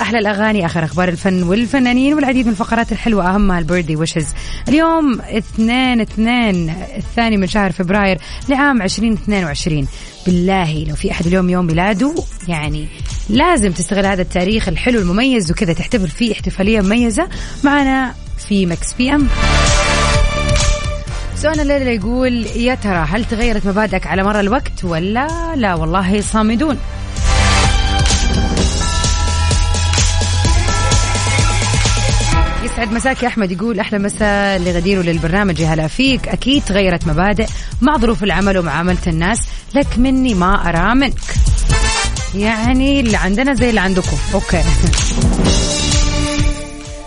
أحلى 0.01 0.19
الأغاني 0.19 0.65
آخر 0.65 0.83
أخبار 0.83 1.09
الفن 1.09 1.43
والفنانين 1.43 2.13
والعديد 2.13 2.45
من 2.45 2.51
الفقرات 2.51 2.91
الحلوة 2.91 3.35
اهمها 3.35 3.59
ال 3.59 3.63
birthday 3.63 3.95
wishes. 3.95 4.27
اليوم 4.67 5.21
اثنين 5.21 6.01
اثنين 6.01 6.69
الثاني 6.97 7.37
من 7.37 7.47
شهر 7.47 7.71
فبراير 7.71 8.17
لعام 8.49 8.81
2022 8.81 9.87
بالله 10.25 10.85
لو 10.89 10.95
في 10.95 11.11
أحد 11.11 11.27
اليوم 11.27 11.49
يوم 11.49 11.65
ميلاده 11.65 12.15
يعني 12.47 12.87
لازم 13.29 13.71
تستغل 13.71 14.05
هذا 14.05 14.21
التاريخ 14.21 14.67
الحلو 14.67 14.99
المميز 14.99 15.51
وكذا 15.51 15.73
تحتفل 15.73 16.07
فيه 16.07 16.31
احتفالية 16.33 16.81
مميزة. 16.81 17.27
معنا 17.63 18.13
في 18.47 18.65
Mix 18.65 18.93
PM. 18.93 19.27
سؤال 21.43 21.59
الليلة 21.59 21.91
يقول 21.91 22.45
يا 22.45 22.75
ترى 22.75 23.05
هل 23.09 23.25
تغيرت 23.25 23.67
مبادئك 23.67 24.07
على 24.07 24.23
مر 24.23 24.39
الوقت 24.39 24.83
ولا 24.83 25.55
لا؟ 25.55 25.75
والله 25.75 26.21
صامدون. 26.21 26.77
يسعد 32.63 32.91
مساك 32.91 33.23
يا 33.23 33.27
أحمد 33.27 33.51
يقول 33.51 33.79
أحلى 33.79 33.99
مساء 33.99 34.59
لغدير 34.59 34.99
وللبرنامج. 34.99 35.59
يا 35.59 35.67
هلا 35.67 35.87
فيك. 35.87 36.27
أكيد 36.27 36.63
تغيرت 36.63 37.07
مبادئ 37.07 37.47
مع 37.81 37.97
ظروف 37.97 38.23
العمل 38.23 38.57
ومعامله 38.57 38.97
الناس 39.07 39.39
لك 39.75 39.99
مني 39.99 40.33
ما 40.33 40.69
أرى 40.69 40.95
منك. 40.95 41.13
يعني 42.35 42.99
اللي 42.99 43.17
عندنا 43.17 43.53
زي 43.53 43.69
اللي 43.69 43.81
عندكم. 43.81 44.17
أوكي. 44.33 44.63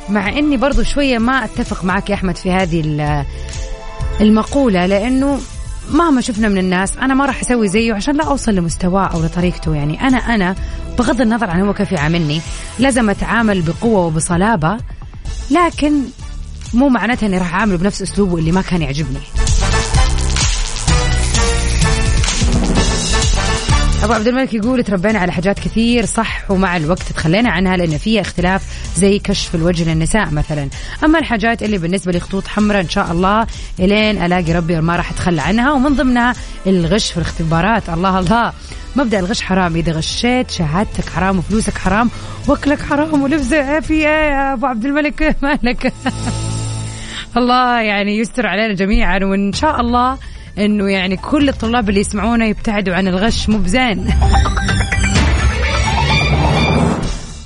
مع 0.09 0.29
إني 0.29 0.57
برضو 0.57 0.83
شوية 0.83 1.19
ما 1.19 1.45
أتفق 1.45 1.85
معك 1.85 2.11
يا 2.11 2.15
أحمد 2.15 2.37
في 2.37 2.53
هذه 2.53 2.81
ال- 4.21 4.27
المقولة 4.27 4.87
لأنه 4.87 5.41
مهما 5.93 6.21
شفنا 6.21 6.49
من 6.49 6.59
الناس 6.59 6.97
أنا 6.97 7.15
ما 7.15 7.27
راح 7.27 7.41
أسوي 7.41 7.69
زيه 7.69 7.95
عشان 7.95 8.17
لا 8.17 8.25
أوصل 8.25 8.55
لمستواه 8.55 9.07
أو 9.07 9.23
لطريقته. 9.23 9.75
يعني 9.75 10.01
أنا 10.01 10.17
أنا 10.17 10.55
بغض 10.99 11.21
النظر 11.21 11.51
عن 11.51 11.61
هو 11.61 11.75
كيف 11.75 11.93
يعاملني 11.93 12.41
لازم 12.79 13.11
أتعامل 13.11 13.63
بقوة 13.63 14.07
وبصلابة 14.07 14.77
لكن 15.51 15.93
مو 16.75 16.89
معناتها 16.89 17.27
إني 17.27 17.39
راح 17.39 17.55
أعامله 17.55 17.77
بنفس 17.79 18.03
أسلوبه 18.03 18.37
اللي 18.39 18.53
ما 18.53 18.63
كان 18.63 18.83
يعجبني. 18.83 19.19
أبو 24.07 24.15
عبد 24.15 24.29
الملك 24.29 24.55
يقول 24.55 24.85
تربينا 24.85 25.19
على 25.19 25.33
حاجات 25.33 25.59
كثير 25.59 26.05
صح 26.05 26.51
ومع 26.51 26.77
الوقت 26.77 27.03
تخلينا 27.03 27.51
عنها 27.51 27.77
لأن 27.77 27.99
فيها 27.99 28.21
اختلاف 28.21 28.63
زي 28.97 29.19
كشف 29.19 29.55
الوجه 29.55 29.93
للنساء 29.93 30.31
مثلا. 30.31 30.69
أما 31.05 31.19
الحاجات 31.19 31.63
اللي 31.63 31.79
بالنسبة 31.79 32.13
لي 32.13 32.21
خطوط 32.21 32.47
حمراء 32.47 32.81
إن 32.81 32.89
شاء 32.89 33.13
الله 33.13 33.47
إلين 33.81 34.23
ألاقي 34.23 34.53
ربي 34.53 34.81
ما 34.81 34.97
راح 34.97 35.11
أتخلى 35.11 35.43
عنها. 35.43 35.73
ومن 35.73 35.95
ضمنها 35.95 36.35
الغش 36.67 37.11
في 37.11 37.17
الاختبارات. 37.17 37.89
الله 37.89 38.19
الله. 38.19 38.53
مبدأ 38.97 39.19
الغش 39.19 39.43
حرام. 39.43 39.77
إذا 39.77 39.93
غشيت 39.93 40.51
شهادتك 40.51 41.09
حرام 41.09 41.39
وفلوسك 41.39 41.79
حرام 41.79 42.11
وأكلك 42.49 42.83
حرام 42.83 43.23
ولبسك 43.23 43.81
في 43.81 43.95
إيه 43.95 44.31
يا 44.31 44.53
أبو 44.53 44.67
عبد 44.67 44.85
الملك. 44.85 45.37
مالك. 45.43 45.93
الله 47.37 47.81
يعني 47.81 48.19
يستر 48.19 48.47
علينا 48.47 48.75
جميعا. 48.75 49.19
وإن 49.25 49.53
شاء 49.53 49.81
الله 49.81 50.19
إنه 50.59 50.91
يعني 50.91 51.17
كل 51.17 51.49
الطلاب 51.49 51.89
اللي 51.89 52.01
يسمعونا 52.01 52.47
يبتعدوا 52.47 52.95
عن 52.95 53.09
الغش 53.09 53.49
مو 53.49 53.59
بزين. 53.59 54.07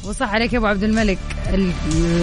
وصح 0.05 0.35
عليك 0.35 0.53
يا 0.53 0.59
أبو 0.59 0.67
عبد 0.67 0.83
الملك. 0.83 1.19
ال... 1.55 1.71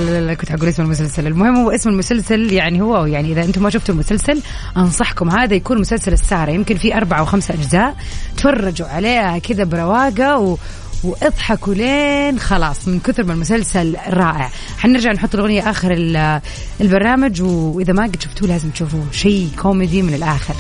ال- 0.10 0.38
كنت 0.38 0.52
حقول 0.52 0.68
اسم 0.68 0.84
المسلسل. 0.84 1.28
المهم 1.28 1.56
هو 1.56 1.72
اسم 1.72 1.90
المسلسل 1.90 2.54
يعني 2.54 2.82
هو 2.82 3.06
يعني 3.06 3.32
إذا 3.32 3.44
أنتم 3.44 3.64
ما 3.64 3.70
شفتوا 3.70 3.94
المسلسل 3.96 4.42
أنصحكم 4.78 5.30
هذا 5.30 5.54
يكون 5.56 5.80
مسلسل 5.82 6.14
السهره 6.14 6.52
يمكن 6.52 6.76
في 6.78 6.96
أربعة 6.98 7.20
أو 7.20 7.26
خمسة 7.26 7.54
أجزاء 7.54 7.96
تفرجوا 8.38 8.88
عليها 8.88 9.38
كذا 9.38 9.64
برواقة 9.64 10.38
و... 10.40 10.58
واضحكوا 11.04 11.74
لين 11.74 12.40
خلاص 12.40 12.88
من 12.88 13.00
كثر 13.00 13.24
ما 13.24 13.34
المسلسل 13.34 13.96
رائع. 14.10 14.50
حنرجع 14.78 15.12
نحط 15.12 15.36
الأغنية 15.36 15.70
آخر 15.70 15.94
ال- 15.94 16.42
البرنامج 16.82 17.42
وإذا 17.42 17.94
ما 17.94 18.04
قد 18.04 18.22
شفتوه 18.22 18.48
لازم 18.48 18.70
تشوفوه. 18.70 19.06
شيء 19.12 19.50
كوميدي 19.62 20.02
من 20.02 20.14
الآخر. 20.14 20.56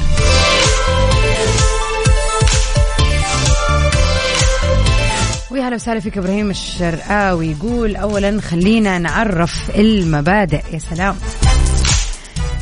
ويا 5.52 5.62
يا 5.62 5.68
هلا 5.68 5.76
وسهلا 5.76 6.00
فيك 6.00 6.18
إبراهيم 6.18 6.50
الشرقاوي. 6.50 7.52
يقول 7.52 7.96
اولا 7.96 8.42
خلينا 8.42 8.98
نعرف 8.98 9.72
المبادئ. 9.76 10.62
يا 10.74 10.80
سلام. 10.80 11.16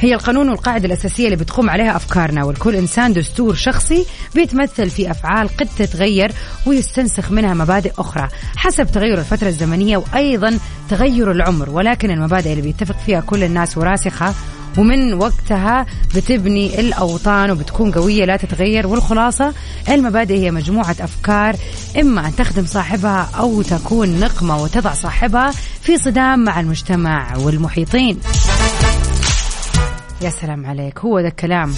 هي 0.06 0.13
القانون 0.13 0.50
والقاعدة 0.50 0.86
الأساسية 0.86 1.26
اللي 1.26 1.36
بتقوم 1.36 1.70
عليها 1.70 1.96
أفكارنا 1.96 2.44
والكل 2.44 2.76
إنسان 2.76 3.13
دستور 3.13 3.56
شخصي 3.56 4.06
بيتمثل 4.36 4.89
في 4.89 5.12
أفعال 5.12 5.50
قد 5.58 5.68
تتغير 5.78 6.32
ويستنسخ 6.65 7.32
منها 7.32 7.54
مبادئ 7.54 7.91
أخرى 7.98 8.28
حسب 8.56 8.88
تغير 8.91 9.20
الفترة 9.20 9.48
الزمنية 9.48 9.98
وأيضا 9.98 10.60
تغير 10.89 11.32
العمر. 11.32 11.70
ولكن 11.70 12.12
المبادئ 12.12 12.52
اللي 12.52 12.62
بيتفق 12.62 12.96
فيها 13.06 13.20
كل 13.20 13.44
الناس 13.44 13.78
وراسخة 13.78 14.34
ومن 14.78 15.13
وقتها 15.13 15.86
بتبني 16.15 16.80
الأوطان 16.80 17.52
وبتكون 17.52 17.91
قوية 17.91 18.26
لا 18.26 18.38
تتغير. 18.38 18.88
والخلاصة 18.88 19.54
المبادئ 19.89 20.34
هي 20.34 20.52
مجموعة 20.52 20.96
أفكار 21.00 21.56
إما 22.00 22.28
أن 22.28 22.36
تخدم 22.36 22.65
صاحبها 22.65 23.30
أو 23.39 23.62
تكون 23.62 24.20
نقمة 24.20 24.63
وتضع 24.63 24.94
صاحبها 24.94 25.52
في 25.82 25.98
صدام 25.98 26.44
مع 26.44 26.60
المجتمع 26.60 27.38
والمحيطين. 27.38 28.20
يا 30.21 30.30
سلام 30.30 30.65
عليك. 30.65 30.99
هو 30.99 31.19
ذا 31.19 31.28
الكلام. 31.28 31.73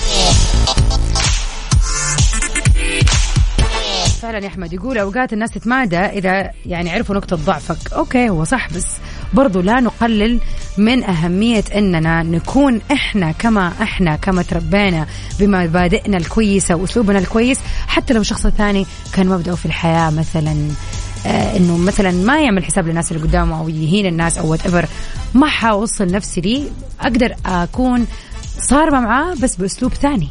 فعلا 4.21 4.37
يا 4.37 4.47
أحمد 4.47 4.73
يقول 4.73 4.97
أوقات 4.97 5.33
الناس 5.33 5.51
تتمادى 5.51 5.97
إذا 5.97 6.51
يعني 6.65 6.89
عرفوا 6.89 7.15
نقطة 7.15 7.35
ضعفك. 7.35 7.93
okay 7.93 8.29
هو 8.29 8.43
صح 8.43 8.69
بس 8.73 8.85
برضو 9.33 9.61
لا 9.61 9.79
نقلل 9.79 10.39
من 10.77 11.03
أهمية 11.03 11.63
أننا 11.75 12.23
نكون 12.23 12.81
إحنا 12.91 13.31
كما 13.31 13.73
إحنا 13.81 14.15
كما 14.15 14.41
تربينا 14.41 15.07
بمبادئنا 15.39 16.17
الكويسة 16.17 16.75
وأسلوبنا 16.75 17.19
الكويس. 17.19 17.59
حتى 17.87 18.13
لو 18.13 18.23
شخص 18.23 18.47
ثاني 18.47 18.85
كان 19.13 19.27
مبدأه 19.27 19.55
في 19.55 19.65
الحياة 19.65 20.09
مثلا 20.09 20.71
آه 21.25 21.57
إنه 21.57 21.77
مثلا 21.77 22.11
ما 22.11 22.41
يعمل 22.41 22.65
حساب 22.65 22.87
للناس 22.87 23.11
اللي 23.11 23.23
قدامه 23.23 23.59
أو 23.59 23.69
يهين 23.69 24.05
الناس 24.05 24.37
أو 24.37 24.51
whatever 24.51 24.85
ما 25.33 25.47
حاوصل 25.47 26.07
نفسي 26.07 26.41
لي 26.41 26.69
أقدر 27.01 27.35
أكون 27.45 28.07
صارمه 28.59 28.99
معاه 28.99 29.35
بس 29.43 29.55
بأسلوب 29.55 29.93
ثاني. 29.93 30.29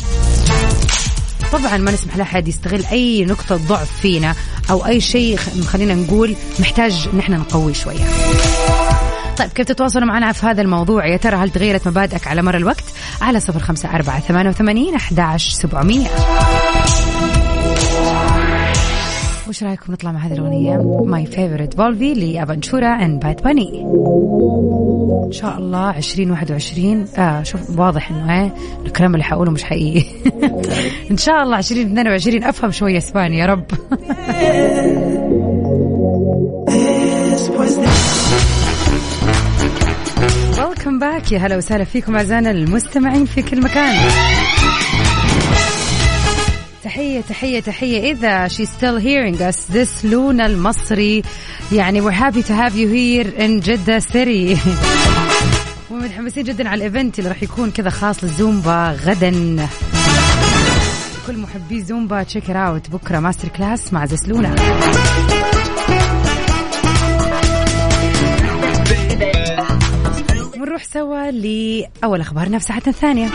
طبعا 1.53 1.77
ما 1.77 1.91
نسمح 1.91 2.17
لأحد 2.17 2.49
يستغل 2.49 2.85
أي 2.85 3.25
نقطة 3.25 3.57
ضعف 3.57 3.91
فينا 4.01 4.35
أو 4.71 4.87
أي 4.87 5.01
شيء 5.01 5.37
خلينا 5.67 5.95
نقول 5.95 6.37
محتاج 6.61 7.09
نحن 7.17 7.33
نقوي 7.33 7.75
شوية. 7.75 8.05
طيب 9.39 9.49
كيف 9.49 9.67
تتواصلوا 9.67 10.07
معنا 10.07 10.33
في 10.33 10.47
هذا 10.47 10.63
الموضوع؟ 10.63 11.07
يا 11.07 11.17
ترى 11.17 11.37
هل 11.37 11.51
تغيرت 11.51 11.89
مبادئك 11.89 12.27
على 12.27 12.43
مر 12.43 12.57
الوقت؟ 12.57 12.85
على 13.23 13.41
صفر 13.41 13.61
خمسة 13.61 13.95
أربعة 13.95 14.21
ثمانية 14.21 14.51
وثمانين 14.51 14.95
أحداش 14.95 15.49
سبعمية. 15.49 16.09
وش 19.49 19.63
رأيكم 19.63 19.93
نطلع 19.93 20.13
مع 20.13 20.19
هذه 20.19 20.33
الأغنية؟ 20.33 21.03
my 21.05 21.27
favorite 21.27 21.77
Volví 21.77 22.15
ل 22.15 22.23
Aventura 22.23 22.89
and 22.89 23.23
Bad 23.23 23.43
Bunny 23.43 23.83
إن 25.27 25.33
شاء 25.33 25.59
الله 25.59 25.97
2021 25.97 27.07
آه 27.19 27.43
شوف 27.43 27.79
واضح 27.79 28.11
إنه 28.11 28.43
إيه 28.43 28.55
الكلام 28.87 29.15
اللي 29.15 29.25
حقوله 29.25 29.51
مش 29.51 29.65
حقيقي. 29.65 30.05
إن 31.11 31.17
شاء 31.17 31.43
الله 31.43 31.59
2022 31.59 32.45
أفهم 32.45 32.71
شوية 32.71 32.99
إسباني 32.99 33.39
يا 33.39 33.47
رب. 33.47 33.65
welcome 40.87 40.99
back 40.99 41.33
يا 41.33 41.39
هلا 41.39 41.57
وسهلا 41.57 41.85
فيكم 41.85 42.17
أعزائنا 42.17 42.51
المستمعين 42.51 43.25
في 43.25 43.43
كل 43.43 43.63
مكان. 43.63 43.95
تحية 46.97 47.21
تحية 47.21 47.61
تحية. 47.61 48.13
إذا 48.13 48.49
she's 48.49 48.69
still 48.69 48.99
hearing 48.99 49.39
us. 49.39 49.75
ZES 49.75 50.05
لونا 50.05 50.47
المصري. 50.47 51.23
يعني 51.73 52.03
we're 52.03 52.15
happy 52.15 52.43
to 52.43 52.53
have 52.53 52.73
you 52.73 52.89
here 52.89 53.39
in 53.39 53.61
جدة 53.61 54.01
city. 54.01 54.59
ومتحمسين 55.91 56.45
جدا 56.45 56.69
على 56.69 56.87
ال 56.87 56.92
event 56.92 57.19
اللي 57.19 57.31
راح 57.31 57.43
يكون 57.43 57.71
كذا 57.71 57.91
خاص 57.91 58.25
للزومبا 58.25 58.97
غدا. 59.05 59.69
كل 61.27 61.39
محبي 61.39 61.83
زومبا 61.83 62.23
check 62.23 62.51
out 62.51 62.91
بكرة 62.91 63.21
master 63.21 63.49
class 63.49 63.93
مع 63.93 64.07
ZES 64.07 64.31
لونا 64.31 64.55
ونروح 70.57 70.85
سوا 70.85 71.31
لأول 71.31 72.21
أخبارنا 72.21 72.59
في 72.59 72.65
ساعتنا 72.65 72.93
الثانية. 72.93 73.29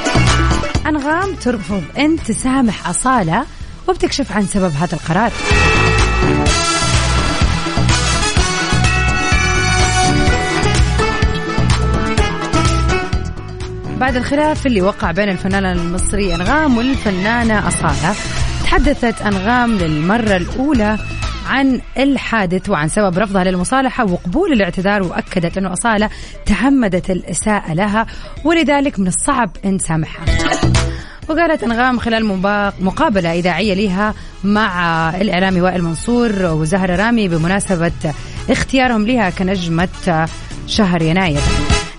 أنغام 0.87 1.35
ترفض 1.35 1.83
أن 1.97 2.17
تسامح 2.17 2.89
أصالة 2.89 3.45
وبتكشف 3.87 4.31
عن 4.31 4.45
سبب 4.45 4.71
هذا 4.71 4.93
القرار. 4.93 5.31
بعد 13.99 14.15
الخلاف 14.15 14.67
اللي 14.67 14.81
وقع 14.81 15.11
بين 15.11 15.29
الفنانة 15.29 15.71
المصرية 15.71 16.35
أنغام 16.35 16.77
والفنانة 16.77 17.67
أصالة 17.67 18.15
تحدثت 18.63 19.21
أنغام 19.21 19.71
للمرة 19.77 20.37
الأولى 20.37 20.97
عن 21.47 21.82
الحادث 21.97 22.69
وعن 22.69 22.88
سبب 22.88 23.19
رفضها 23.19 23.43
للمصالحة 23.43 24.06
وقبول 24.06 24.54
الاعتذار 24.54 25.04
وأكدت 25.04 25.58
أنه 25.58 25.73
أصالة 25.73 26.10
تعمدت 26.45 27.10
الإساءة 27.10 27.73
لها 27.73 28.06
ولذلك 28.43 28.99
من 28.99 29.08
الصعب 29.08 29.51
أن 29.65 29.77
تسامحها 29.77 30.25
وقالت 31.30 31.63
أنغام 31.63 31.99
خلال 31.99 32.25
مقابلة 32.80 33.34
إذاعية 33.34 33.73
لها 33.73 34.13
مع 34.43 35.10
الإعلامي 35.21 35.62
وائل 35.62 35.84
منصور 35.84 36.45
وزهرة 36.45 36.95
رامي 36.95 37.27
بمناسبة 37.27 37.91
اختيارهم 38.49 39.08
لها 39.08 39.30
كنجمة 39.30 40.27
شهر 40.67 41.01
يناير. 41.01 41.41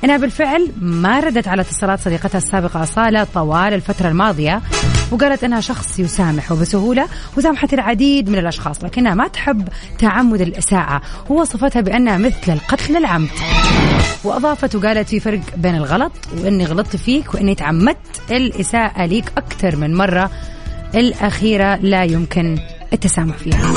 إنها 0.05 0.16
بالفعل 0.16 0.72
ما 0.81 1.20
ردت 1.20 1.48
على 1.48 1.62
اتصالات 1.62 2.00
صديقتها 2.00 2.38
السابقة 2.38 2.83
أصالة 2.83 3.26
طوال 3.35 3.74
الفترة 3.74 4.09
الماضية 4.09 4.62
وقالت 5.10 5.44
انها 5.44 5.60
شخص 5.60 5.98
يسامح 5.98 6.52
وبسهولة 6.52 7.08
وسامحت 7.36 7.74
العديد 7.74 8.30
من 8.30 8.38
الأشخاص 8.38 8.84
لكنها 8.84 9.14
ما 9.14 9.28
تحب 9.28 9.68
تعمد 9.98 10.40
الإساءة 10.40 11.02
ووصفتها 11.30 11.80
بأنها 11.80 12.18
مثل 12.18 12.52
القتل 12.52 12.96
العمد. 12.96 13.28
وأضافت 14.24 14.74
وقالت 14.74 15.08
في 15.08 15.20
فرق 15.20 15.40
بين 15.56 15.74
الغلط 15.74 16.12
وإني 16.36 16.64
غلطت 16.64 16.96
فيك 16.96 17.34
وإني 17.34 17.54
تعمدت 17.54 17.98
الإساءة 18.30 19.04
ليك 19.06 19.32
أكثر 19.36 19.76
من 19.76 19.94
مرة 19.94 20.30
الأخيرة 20.94 21.76
لا 21.76 22.04
يمكن 22.04 22.58
التسامح 22.92 23.36
فيها. 23.36 23.74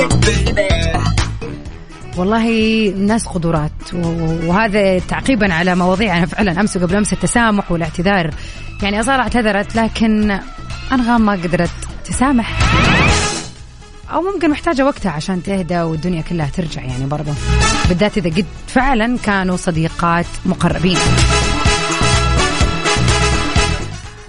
والله 2.17 2.89
ناس 2.97 3.27
قدرات 3.27 3.71
وهذا 4.43 4.99
تعقيبا 4.99 5.53
على 5.53 5.75
مواضيع 5.75 6.17
أنا 6.17 6.25
فعلا 6.25 6.61
أمس 6.61 6.77
قبل 6.77 6.95
أمس 6.95 7.13
التسامح 7.13 7.71
والاعتذار. 7.71 8.29
يعني 8.83 8.99
أصلا 8.99 9.19
اعتذرت 9.19 9.75
لكن 9.75 10.39
أنغام 10.91 11.25
ما 11.25 11.31
قدرت 11.31 11.69
تسامح. 12.05 12.59
أو 14.13 14.21
ممكن 14.21 14.49
محتاجة 14.49 14.85
وقتها 14.85 15.11
عشان 15.11 15.43
تهدى 15.43 15.81
والدنيا 15.81 16.21
كلها 16.21 16.49
ترجع 16.57 16.81
يعني 16.81 17.05
برضه. 17.05 17.33
بالذات 17.89 18.17
إذا 18.17 18.29
قد 18.29 18.45
فعلا 18.67 19.17
كانوا 19.17 19.57
صديقات 19.57 20.25
مقربين. 20.45 20.97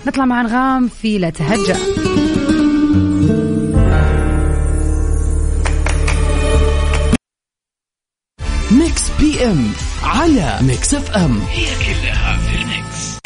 نطلع 0.07 0.25
مع 0.25 0.41
أنغام 0.41 0.89
في 1.03 1.19
لا 1.19 1.31
تهجأ. 1.31 1.77
PM 9.37 9.73
على 10.03 10.59
Mix 10.61 10.95
FM 10.95 11.41
هي 11.51 11.65
كلها 11.65 12.39
في 12.39 12.55
ال 12.63 12.74
mix. 12.74 13.19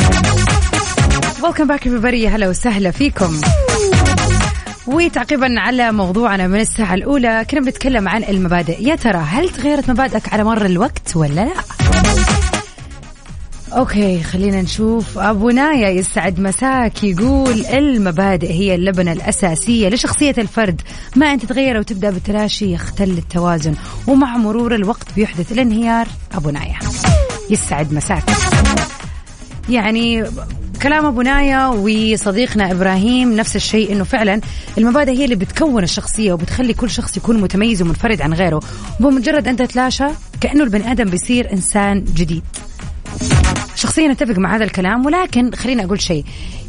welcome 1.42 1.66
back 1.66 1.88
everybody. 1.88 2.26
هلا 2.26 2.48
وسهلا 2.48 2.90
فيكم. 2.90 3.40
وتعقيبا 4.86 5.60
على 5.60 5.92
موضوعنا 5.92 6.46
من 6.46 6.60
الساعة 6.60 6.94
الأولى. 6.94 7.46
كنا 7.50 7.60
بنتكلم 7.60 8.08
عن 8.08 8.24
المبادئ. 8.24 8.82
يا 8.82 8.94
ترى 8.94 9.18
هل 9.18 9.48
تغيرت 9.48 9.90
مبادئك 9.90 10.32
على 10.32 10.44
مر 10.44 10.66
الوقت 10.66 11.16
ولا 11.16 11.32
لا؟ 11.32 11.50
okay 13.72 14.22
خلينا 14.22 14.62
نشوف. 14.62 15.18
أبو 15.18 15.50
نايا 15.50 15.88
يسعد 15.88 16.40
مساك 16.40 17.04
يقول 17.04 17.66
المبادئ 17.66 18.52
هي 18.52 18.74
اللبنة 18.74 19.12
الأساسية 19.12 19.88
لشخصية 19.88 20.34
الفرد. 20.38 20.82
ما 21.16 21.32
ان 21.32 21.38
تتغير 21.38 21.76
أو 21.78 21.82
تبدا 21.82 22.10
بالتلاشي 22.10 22.72
يختل 22.72 23.10
التوازن 23.10 23.74
ومع 24.06 24.36
مرور 24.36 24.74
الوقت 24.74 25.06
بيحدث 25.16 25.52
الانهيار. 25.52 26.06
أبو 26.34 26.50
نايا 26.50 26.78
يسعد 27.50 27.92
مساك. 27.92 28.24
يعني 29.68 30.24
كلام 30.82 31.06
أبو 31.06 31.22
نايا 31.22 31.66
وصديقنا 31.66 32.72
إبراهيم 32.72 33.36
نفس 33.36 33.56
الشيء 33.56 33.92
إنه 33.92 34.04
فعلا 34.04 34.40
المبادئ 34.78 35.12
هي 35.12 35.24
اللي 35.24 35.36
بتكون 35.36 35.82
الشخصية 35.82 36.32
وبتخلي 36.32 36.74
كل 36.74 36.90
شخص 36.90 37.16
يكون 37.16 37.40
متميز 37.40 37.82
ومنفرد 37.82 38.22
عن 38.22 38.34
غيره. 38.34 38.60
بمجرد 39.00 39.48
أن 39.48 39.56
تتلاشى 39.56 40.06
كأنه 40.40 40.64
البني 40.64 40.92
آدم 40.92 41.04
بيصير 41.04 41.52
إنسان 41.52 42.04
جديد. 42.04 42.44
شخصيا 43.80 44.12
أتفق 44.12 44.38
مع 44.38 44.56
هذا 44.56 44.64
الكلام 44.64 45.06
ولكن 45.06 45.50
خليني 45.54 45.84
أقول 45.84 46.00
شيء. 46.00 46.24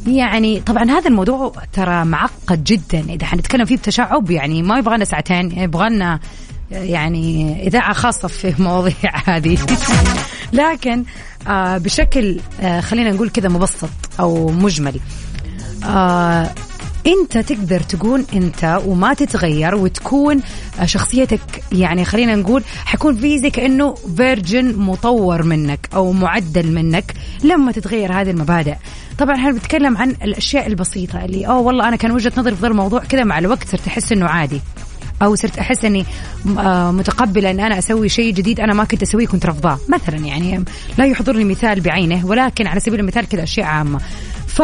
يعني 0.07 0.59
طبعا 0.59 0.91
هذا 0.91 1.07
الموضوع 1.07 1.53
ترى 1.73 2.05
معقد 2.05 2.63
جدا. 2.63 3.05
إذا 3.09 3.25
حنتكلم 3.25 3.65
فيه 3.65 3.77
بتشعب 3.77 4.31
يعني 4.31 4.63
ما 4.63 4.77
يبغى 4.77 4.95
لنا 4.95 5.05
ساعتين 5.05 5.59
يبغى 5.59 5.89
لنا 5.89 6.19
يعني 6.71 7.55
إذاعة 7.67 7.93
خاصة 7.93 8.27
في 8.27 8.53
مواضيع 8.59 9.11
هذه. 9.35 9.57
لكن 10.53 11.03
آه 11.47 11.77
بشكل 11.77 12.39
آه 12.61 12.81
خلينا 12.81 13.11
نقول 13.11 13.29
كذا 13.29 13.49
مبسط 13.49 13.89
أو 14.19 14.47
مجمل. 14.47 14.99
آه 15.83 16.49
انت 17.07 17.37
تقدر 17.37 17.79
تكون 17.79 18.25
انت 18.33 18.81
وما 18.85 19.13
تتغير 19.13 19.75
وتكون 19.75 20.41
شخصيتك 20.85 21.39
يعني 21.71 22.05
خلينا 22.05 22.35
نقول 22.35 22.63
حيكون 22.85 23.17
في 23.17 23.39
زي 23.39 23.49
كأنه 23.49 23.95
version 24.17 24.75
مطور 24.75 25.43
منك 25.43 25.89
أو 25.93 26.11
معدل 26.11 26.71
منك 26.71 27.13
لما 27.43 27.71
تتغير 27.71 28.13
هذه 28.13 28.31
المبادئ. 28.31 28.75
طبعا 29.17 29.35
إحنا 29.35 29.51
بنتكلم 29.51 29.97
عن 29.97 30.09
الأشياء 30.09 30.67
البسيطة 30.67 31.25
اللي 31.25 31.47
أوه 31.47 31.59
والله 31.59 31.87
أنا 31.87 31.95
كان 31.95 32.11
وجهة 32.11 32.31
نظري 32.37 32.55
في 32.55 32.61
ذا 32.61 32.67
الموضوع 32.67 32.99
كذا 32.99 33.23
مع 33.23 33.39
الوقت 33.39 33.67
صرت 33.67 33.87
أحس 33.87 34.11
إنه 34.11 34.25
عادي. 34.25 34.61
أو 35.21 35.35
صرت 35.35 35.59
أحس 35.59 35.85
إني 35.85 36.05
آه، 36.57 36.91
متقبله 36.91 37.51
إن 37.51 37.59
أنا 37.59 37.79
أسوي 37.79 38.09
شيء 38.09 38.33
جديد 38.33 38.59
أنا 38.59 38.73
ما 38.73 38.83
كنت 38.83 39.01
أسويه 39.01 39.27
كنت 39.27 39.45
رافضاه. 39.45 39.79
مثلا 39.89 40.17
يعني 40.17 40.63
لا 40.97 41.05
يحضرني 41.05 41.43
مثال 41.43 41.81
بعينه 41.81 42.25
ولكن 42.25 42.67
على 42.67 42.79
سبيل 42.79 42.99
المثال 42.99 43.29
كذا 43.29 43.43
أشياء 43.43 43.65
عامة. 43.65 43.99
ف 44.47 44.61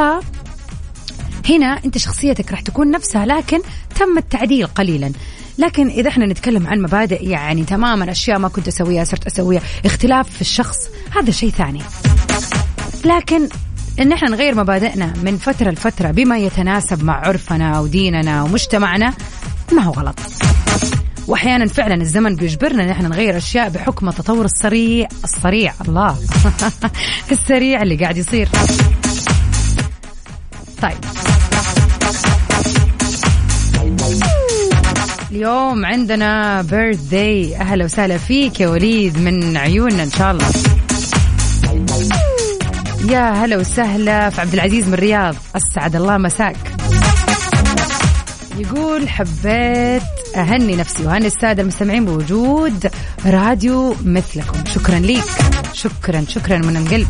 هنا 1.50 1.80
انت 1.86 1.98
شخصيتك 1.98 2.52
راح 2.52 2.62
تكون 2.62 2.92
نفسها 2.92 3.26
لكن 3.26 3.60
تم 4.00 4.18
التعديل 4.18 4.68
قليلا. 4.68 5.12
لكن 5.58 5.88
إذا 5.88 6.10
إحنا 6.10 6.26
نتكلم 6.26 6.68
عن 6.68 6.82
مبادئ 6.82 7.28
يعني 7.28 7.64
تماما 7.64 8.12
أشياء 8.12 8.40
ما 8.40 8.48
كنت 8.48 8.68
أسويها 8.68 9.04
صرت 9.04 9.28
أسويها 9.28 9.62
اختلاف 9.86 10.30
في 10.30 10.42
الشخص 10.42 10.78
هذا 11.16 11.32
شيء 11.32 11.50
ثاني. 11.50 11.82
لكن 13.06 13.50
إن 14.00 14.12
إحنا 14.12 14.30
نغير 14.30 14.56
مبادئنا 14.56 15.14
من 15.24 15.38
فترة 15.38 15.72
لفترة 15.72 16.12
بما 16.12 16.38
يتناسب 16.38 17.04
مع 17.04 17.28
عرفنا 17.28 17.80
وديننا 17.80 18.44
ومجتمعنا 18.44 19.14
ما 19.72 19.82
هو 19.82 19.92
غلط. 19.92 20.20
واحيانا 21.28 21.68
فعلا 21.68 22.02
الزمن 22.02 22.36
بيجبرنا 22.36 22.84
إن 22.84 22.90
إحنا 22.90 23.08
نغير 23.08 23.38
أشياء 23.38 23.70
بحكم 23.70 24.10
التطور 24.10 24.46
السريع 24.46 25.08
السريع. 25.24 25.74
الله. 25.88 26.18
السريع 27.32 27.82
اللي 27.82 27.96
قاعد 27.96 28.18
يصير. 28.18 28.50
طيب. 30.82 31.16
اليوم 35.38 35.86
عندنا 35.86 36.62
بيرث 36.62 37.02
داي 37.02 37.56
أهلا 37.56 37.86
وسهلا 37.86 38.17
فيك 38.17 38.60
يا 38.60 38.67
وليد 38.67 39.17
من 39.17 39.58
عيوننا 39.58 40.04
إن 40.04 40.12
شاء 40.12 40.32
الله. 40.32 40.47
يا 43.10 43.32
هلا 43.32 43.58
وسهلا 43.58 44.30
في 44.30 44.41
عبد 44.41 44.54
العزيز 44.54 44.88
من 44.88 44.93
الرياض. 44.93 45.36
أسعد 45.56 45.95
الله 45.95 46.17
مساك. 46.17 46.58
يقول 48.58 49.10
حبيت 49.10 50.02
أهني 50.36 50.76
نفسي 50.76 51.06
وأهني 51.06 51.28
السادة 51.28 51.62
المستمعين 51.62 52.06
بوجود 52.06 52.88
راديو 53.26 53.95
مثلكم. 54.06 54.65
شكرا 54.65 55.00
ليك. 55.00 55.23
شكرا 55.73 56.26
شكرا 56.28 56.58
من 56.58 56.78
القلب. 56.78 57.08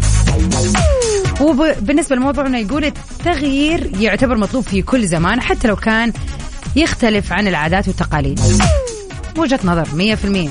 وبالنسبه 1.41 2.15
لموضوعنا 2.15 2.59
يقول 2.59 2.85
التغيير 2.85 3.91
يعتبر 3.99 4.37
مطلوب 4.37 4.63
في 4.63 4.81
كل 4.81 5.07
زمان 5.07 5.41
حتى 5.41 5.67
لو 5.67 5.75
كان 5.75 6.13
يختلف 6.75 7.33
عن 7.33 7.47
العادات 7.47 7.87
والتقاليد. 7.87 8.39
وجهة 9.37 9.59
نظر 9.63 9.85
100% 9.85 10.49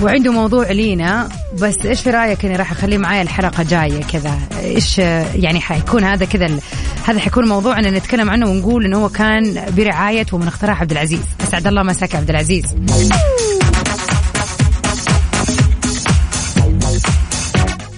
وعنده 0.00 0.32
موضوع 0.32 0.70
لينا 0.70 1.28
بس 1.58 1.86
إيش 1.86 2.00
في 2.00 2.10
رأيك 2.10 2.44
إني 2.44 2.56
راح 2.56 2.72
أخليه 2.72 2.98
معايا 2.98 3.22
الحلقة 3.22 3.62
جاية 3.62 4.02
كذا؟ 4.02 4.38
إيش 4.60 4.98
يعني 4.98 5.60
حيكون 5.60 6.04
هذا 6.04 6.24
كذا 6.24 6.58
هذا 7.04 7.18
حيكون 7.20 7.48
موضوعنا 7.48 7.90
نتكلم 7.90 8.30
عنه 8.30 8.50
ونقول 8.50 8.84
إنه 8.84 8.98
هو 8.98 9.08
كان 9.08 9.64
برعاية 9.76 10.26
ومن 10.32 10.48
اختراع 10.48 10.80
عبد 10.80 10.90
العزيز. 10.90 11.20
أسعد 11.42 11.66
الله 11.66 11.82
مساك 11.82 12.14
عبد 12.14 12.30
العزيز. 12.30 12.64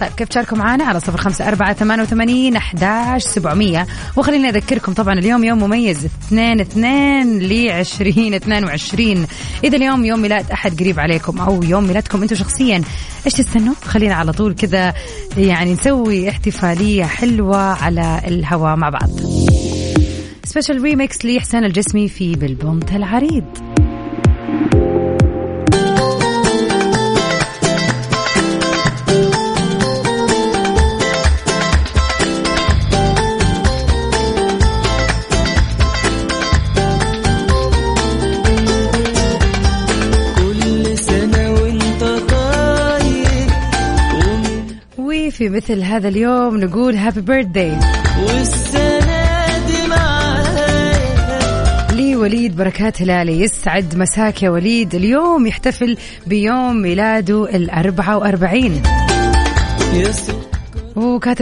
كيف 0.09 0.29
تشاركوا 0.29 0.59
معنا 0.59 0.85
على 0.85 1.01
صفر 1.01 1.17
خمسة 1.19 1.49
أربعة 1.49 1.73
ثمانية 1.73 2.03
وثمانين 2.03 2.57
أحداش 2.57 3.23
سبعمية. 3.23 3.87
وخليني 4.17 4.49
أذكركم 4.49 4.93
طبعا 4.93 5.15
اليوم 5.15 5.45
يوم 5.45 5.59
مميز 5.59 6.05
اثنين 6.05 6.61
اثنين 6.61 7.39
لعشرين 7.39 8.35
اثنين 8.35 8.65
وعشرين. 8.65 9.27
إذا 9.65 9.77
اليوم 9.77 10.05
يوم 10.05 10.23
ميلاد 10.23 10.51
أحد 10.51 10.81
قريب 10.81 11.01
عليكم 11.01 11.41
أو 11.41 11.63
يوم 11.63 11.85
ميلادكم 11.85 12.23
أنتم 12.23 12.37
شخصيا 12.37 12.83
إيش 13.27 13.35
تستنوا 13.35 13.75
خلينا 13.85 14.15
على 14.15 14.33
طول 14.33 14.55
كذا 14.55 14.95
يعني 15.37 15.73
نسوي 15.73 16.29
احتفالية 16.29 17.05
حلوة 17.05 17.57
على 17.57 18.21
الهواء 18.27 18.77
مع 18.77 18.89
بعض. 18.89 19.11
special 20.45 20.83
remix 20.83 21.25
لحسين 21.25 21.65
الجسمي 21.65 22.09
في 22.09 22.35
بالبنط 22.35 22.93
العريض. 22.93 23.74
مثل 45.55 45.83
هذا 45.83 46.09
اليوم 46.09 46.57
نقول 46.57 46.97
happy 46.97 47.21
birthday 47.21 47.79
لي 51.93 52.17
وليد 52.17 52.57
بركات 52.57 53.03
هلالي 53.03 53.41
يسعد 53.41 53.97
مساك 53.97 54.43
يا 54.43 54.51
وليد. 54.51 54.95
اليوم 54.95 55.47
يحتفل 55.47 55.97
بيوم 56.27 56.77
ميلاده 56.77 57.57
الأربعة 57.57 58.19
وأربعين. 58.19 58.83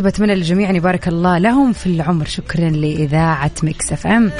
أتمنى 0.08 0.34
للجميع 0.34 0.70
أن 0.70 0.76
يبارك 0.76 1.08
الله 1.08 1.38
لهم 1.38 1.72
في 1.72 1.86
العمر. 1.86 2.24
شكرا 2.24 2.70
لإذاعة 2.70 3.50
Mix 3.62 3.92
FM. 3.92 4.30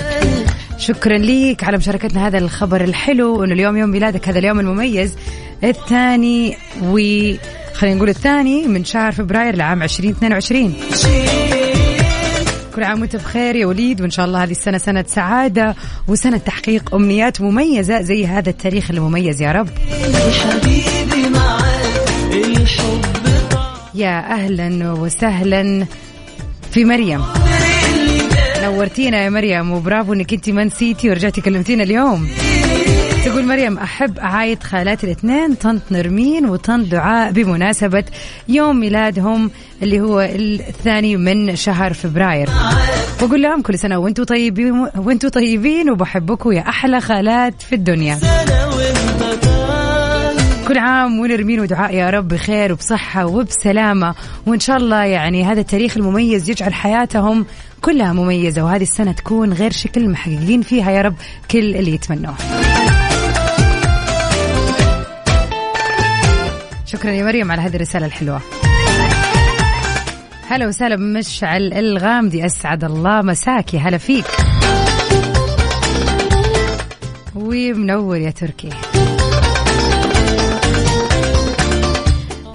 شكرا 0.78 1.18
ليك 1.18 1.64
على 1.64 1.76
مشاركتنا 1.76 2.26
هذا 2.26 2.38
الخبر 2.38 2.84
الحلو. 2.84 3.44
انه 3.44 3.54
اليوم 3.54 3.76
يوم 3.76 3.90
ميلادك 3.90 4.28
هذا 4.28 4.38
اليوم 4.38 4.60
المميز. 4.60 5.14
الثاني 5.64 6.56
و 6.82 6.98
خلينا 7.74 7.96
نقول 7.96 8.08
الثاني 8.08 8.66
من 8.66 8.84
شهر 8.84 9.12
فبراير 9.12 9.56
لعام 9.56 9.82
2022 9.82 10.74
كل 12.74 12.82
عام 12.84 13.00
وانت 13.00 13.16
بخير 13.16 13.56
يا 13.56 13.66
وليد 13.66 14.00
وإن 14.00 14.10
شاء 14.10 14.26
الله 14.26 14.42
هذه 14.44 14.50
السنة 14.50 14.78
سنة 14.78 15.04
سعادة 15.08 15.76
وسنة 16.08 16.36
تحقيق 16.36 16.94
أمنيات 16.94 17.40
مميزة 17.40 18.00
زي 18.00 18.26
هذا 18.26 18.50
التاريخ 18.50 18.90
المميز 18.90 19.42
يا 19.42 19.52
رب. 19.52 19.68
يا 23.94 24.18
أهلا 24.32 24.92
وسهلا 24.92 25.86
في 26.70 26.84
مريم. 26.84 27.22
نورتينا 28.62 29.24
يا 29.24 29.30
مريم 29.30 29.72
وبرافو 29.72 30.12
إنك 30.12 30.32
أنت 30.32 30.50
ما 30.50 30.64
نسيتي 30.64 31.10
ورجعتي 31.10 31.40
كلمتينا 31.40 31.82
اليوم. 31.82 32.28
تقول 33.24 33.46
مريم 33.46 33.78
أحب 33.78 34.18
أعايد 34.18 34.62
خالاتي 34.62 35.06
الاثنين 35.06 35.54
طنط 35.54 35.82
نرمين 35.90 36.46
وطنط 36.46 36.88
دعاء 36.88 37.32
بمناسبة 37.32 38.04
يوم 38.48 38.80
ميلادهم 38.80 39.50
اللي 39.82 40.00
هو 40.00 40.20
الثاني 40.20 41.16
من 41.16 41.56
شهر 41.56 41.92
فبراير. 41.92 42.48
واقول 43.22 43.42
لهم 43.42 43.62
كل 43.62 43.78
سنة 43.78 43.98
وأنتم 43.98 44.24
طيبين 44.24 44.88
وأنتم 44.96 45.28
طيبين 45.28 45.90
وبحبكم 45.90 46.52
يا 46.52 46.68
أحلى 46.68 47.00
خالات 47.00 47.62
في 47.62 47.74
الدنيا. 47.74 48.14
سنة 48.14 48.62
كل 50.68 50.78
عام 50.78 51.18
ونرمين 51.18 51.60
ودعاء 51.60 51.94
يا 51.94 52.10
رب 52.10 52.28
بخير 52.28 52.72
وبصحة 52.72 53.26
وبسلامة. 53.26 54.14
وإن 54.46 54.60
شاء 54.60 54.76
الله 54.76 55.04
يعني 55.04 55.44
هذا 55.44 55.60
التاريخ 55.60 55.96
المميز 55.96 56.50
يجعل 56.50 56.74
حياتهم 56.74 57.46
كلها 57.80 58.12
مميزة 58.12 58.64
وهذه 58.64 58.82
السنة 58.82 59.12
تكون 59.12 59.52
غير 59.52 59.72
شكل 59.72 60.08
محققين 60.08 60.62
فيها 60.62 60.90
يا 60.90 61.02
رب 61.02 61.14
كل 61.50 61.76
اللي 61.76 61.94
يتمنوه. 61.94 62.34
شكرا 66.92 67.10
يا 67.10 67.24
مريم 67.24 67.52
على 67.52 67.62
هذه 67.62 67.76
الرسالة 67.76 68.06
الحلوة. 68.06 68.40
هلا 70.48 70.66
وسهلا 70.66 70.96
بمشعل 70.96 71.72
الغامدي 71.72 72.46
أسعد 72.46 72.84
الله 72.84 73.22
مساك 73.22 73.74
يا 73.74 73.78
هلا 73.78 73.98
فيك. 73.98 74.24
ومنور 77.34 78.16
يا 78.16 78.30
تركي. 78.30 78.68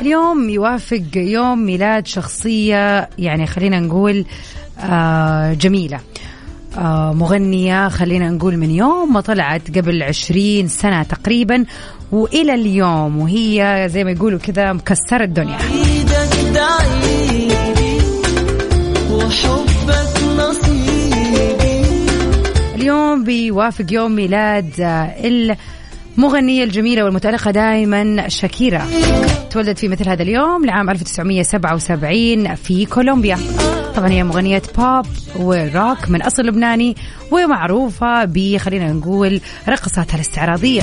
اليوم 0.02 0.50
يوافق 0.50 1.04
يوم 1.16 1.66
ميلاد 1.66 2.08
شخصية 2.08 3.10
يعني 3.18 3.48
خلينا 3.48 3.80
نقول 3.80 4.26
آه 4.80 5.54
جميلة. 5.54 6.00
آه 6.78 7.14
مغنية 7.14 7.90
خلينا 7.90 8.30
نقول 8.30 8.58
من 8.58 8.72
يوم 8.72 9.14
ما 9.14 9.22
طلعت 9.22 9.78
قبل 9.78 10.04
عشرين 10.04 10.68
سنة 10.68 11.04
تقريبا. 11.04 11.66
وإلى 12.12 12.54
اليوم 12.54 13.18
وهي 13.18 13.88
زي 13.92 14.04
ما 14.04 14.12
يقولوا 14.12 14.40
كذا 14.40 14.74
مكسرة 14.74 15.24
الدنيا. 15.24 15.58
اليوم 22.76 23.24
بيوافق 23.24 23.86
يوم 23.92 24.12
ميلاد 24.12 24.72
المغنية 26.18 26.64
الجميلة 26.64 27.04
والمتألقة 27.04 27.52
دائما 27.52 28.30
شاكيرا. 28.30 28.82
تولدت 29.52 29.80
في 29.80 29.88
مثل 29.88 30.10
هذا 30.10 30.24
اليوم 30.24 30.66
لعام 30.66 30.90
1977 30.90 32.56
في 32.56 32.86
كولومبيا. 32.86 33.38
طبعا 33.96 34.10
هي 34.10 34.24
مغنية 34.24 34.62
بوب 34.78 35.06
وروك 35.36 36.10
من 36.10 36.22
أصل 36.22 36.44
لبناني 36.44 36.96
ومعروفة 37.32 38.26
ب 38.26 38.58
خلينا 38.58 38.94
نقول 38.94 39.42
رقصاتها 39.70 40.16
الاستعراضية. 40.16 40.82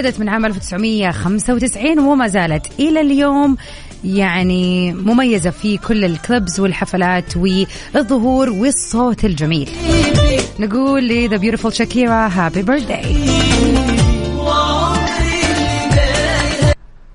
ابتدت 0.00 0.20
من 0.20 0.28
عام 0.28 0.46
1995 0.46 1.98
وما 1.98 2.26
زالت. 2.28 2.66
إلى 2.80 3.00
اليوم 3.00 3.56
يعني 4.04 4.92
مميزة 4.92 5.50
في 5.50 5.76
كل 5.76 6.04
الكلبز 6.04 6.60
والحفلات 6.60 7.36
والظهور 7.36 8.50
والصوت 8.50 9.24
الجميل. 9.24 9.70
نقول 10.60 11.08
ل 11.08 11.28
The 11.28 11.40
Beautiful 11.40 11.70
Shakira 11.70 12.30
Happy 12.30 12.62
Birthday. 12.62 13.06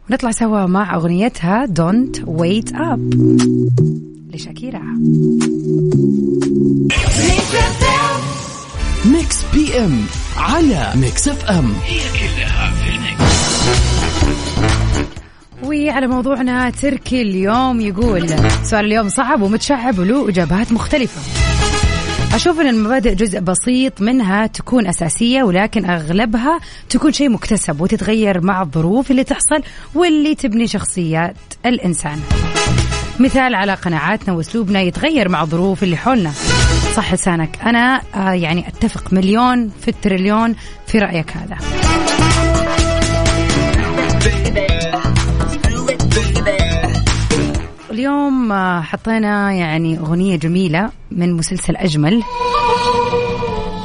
ونطلع 0.10 0.32
سوا 0.32 0.66
مع 0.66 0.96
أغنيتها 0.96 1.66
Don't 1.66 2.20
Wait 2.20 2.72
Up 2.72 3.00
لشاكيرا. 4.34 4.82
Mix 9.06 9.44
P 9.54 9.80
M 9.80 10.06
على 10.38 10.92
Mix 10.96 11.28
FM 11.28 11.76
وعلى 15.64 16.08
موضوعنا 16.08 16.70
تركي 16.70 17.22
اليوم 17.22 17.82
يقول 17.82 18.30
سؤال 18.64 18.86
اليوم 18.86 19.10
صعب 19.10 19.42
ومتشعب 19.42 20.00
وله 20.00 20.30
إجابات 20.30 20.72
مختلفة. 20.72 21.22
أشوف 22.36 22.60
أن 22.60 22.68
المبادئ 22.68 23.16
جزء 23.16 23.40
بسيط 23.40 24.02
منها 24.02 24.48
تكون 24.48 24.88
أساسية 24.88 25.44
ولكن 25.44 25.86
أغلبها 25.86 26.60
تكون 26.90 27.12
شيء 27.12 27.30
مكتسب 27.30 27.82
وتتغير 27.82 28.42
مع 28.42 28.62
الظروف 28.62 29.12
اللي 29.12 29.24
تحصل 29.24 29.64
واللي 29.96 30.36
تبني 30.36 30.68
شخصيات 30.68 31.36
الإنسان. 31.66 32.20
مثال 33.20 33.56
على 33.56 33.74
قناعاتنا 33.74 34.34
وأسلوبنا 34.34 34.82
يتغير 34.82 35.30
مع 35.30 35.42
الظروف 35.42 35.84
اللي 35.84 35.98
حولنا. 35.98 36.32
صح 36.96 37.14
لسانك. 37.14 37.60
أنا 37.66 38.02
آه 38.16 38.32
يعني 38.32 38.68
أتفق 38.68 39.14
مليون 39.14 39.70
في 39.82 39.88
التريليون 39.88 40.56
في 40.88 41.00
رأيك 41.00 41.32
هذا. 41.38 41.58
اليوم 47.92 48.52
آه، 48.52 48.82
حطينا 48.82 49.52
يعني 49.52 50.00
أغنية 50.00 50.36
جميلة 50.36 50.90
من 51.12 51.34
مسلسل 51.34 51.76
أجمل. 51.76 52.24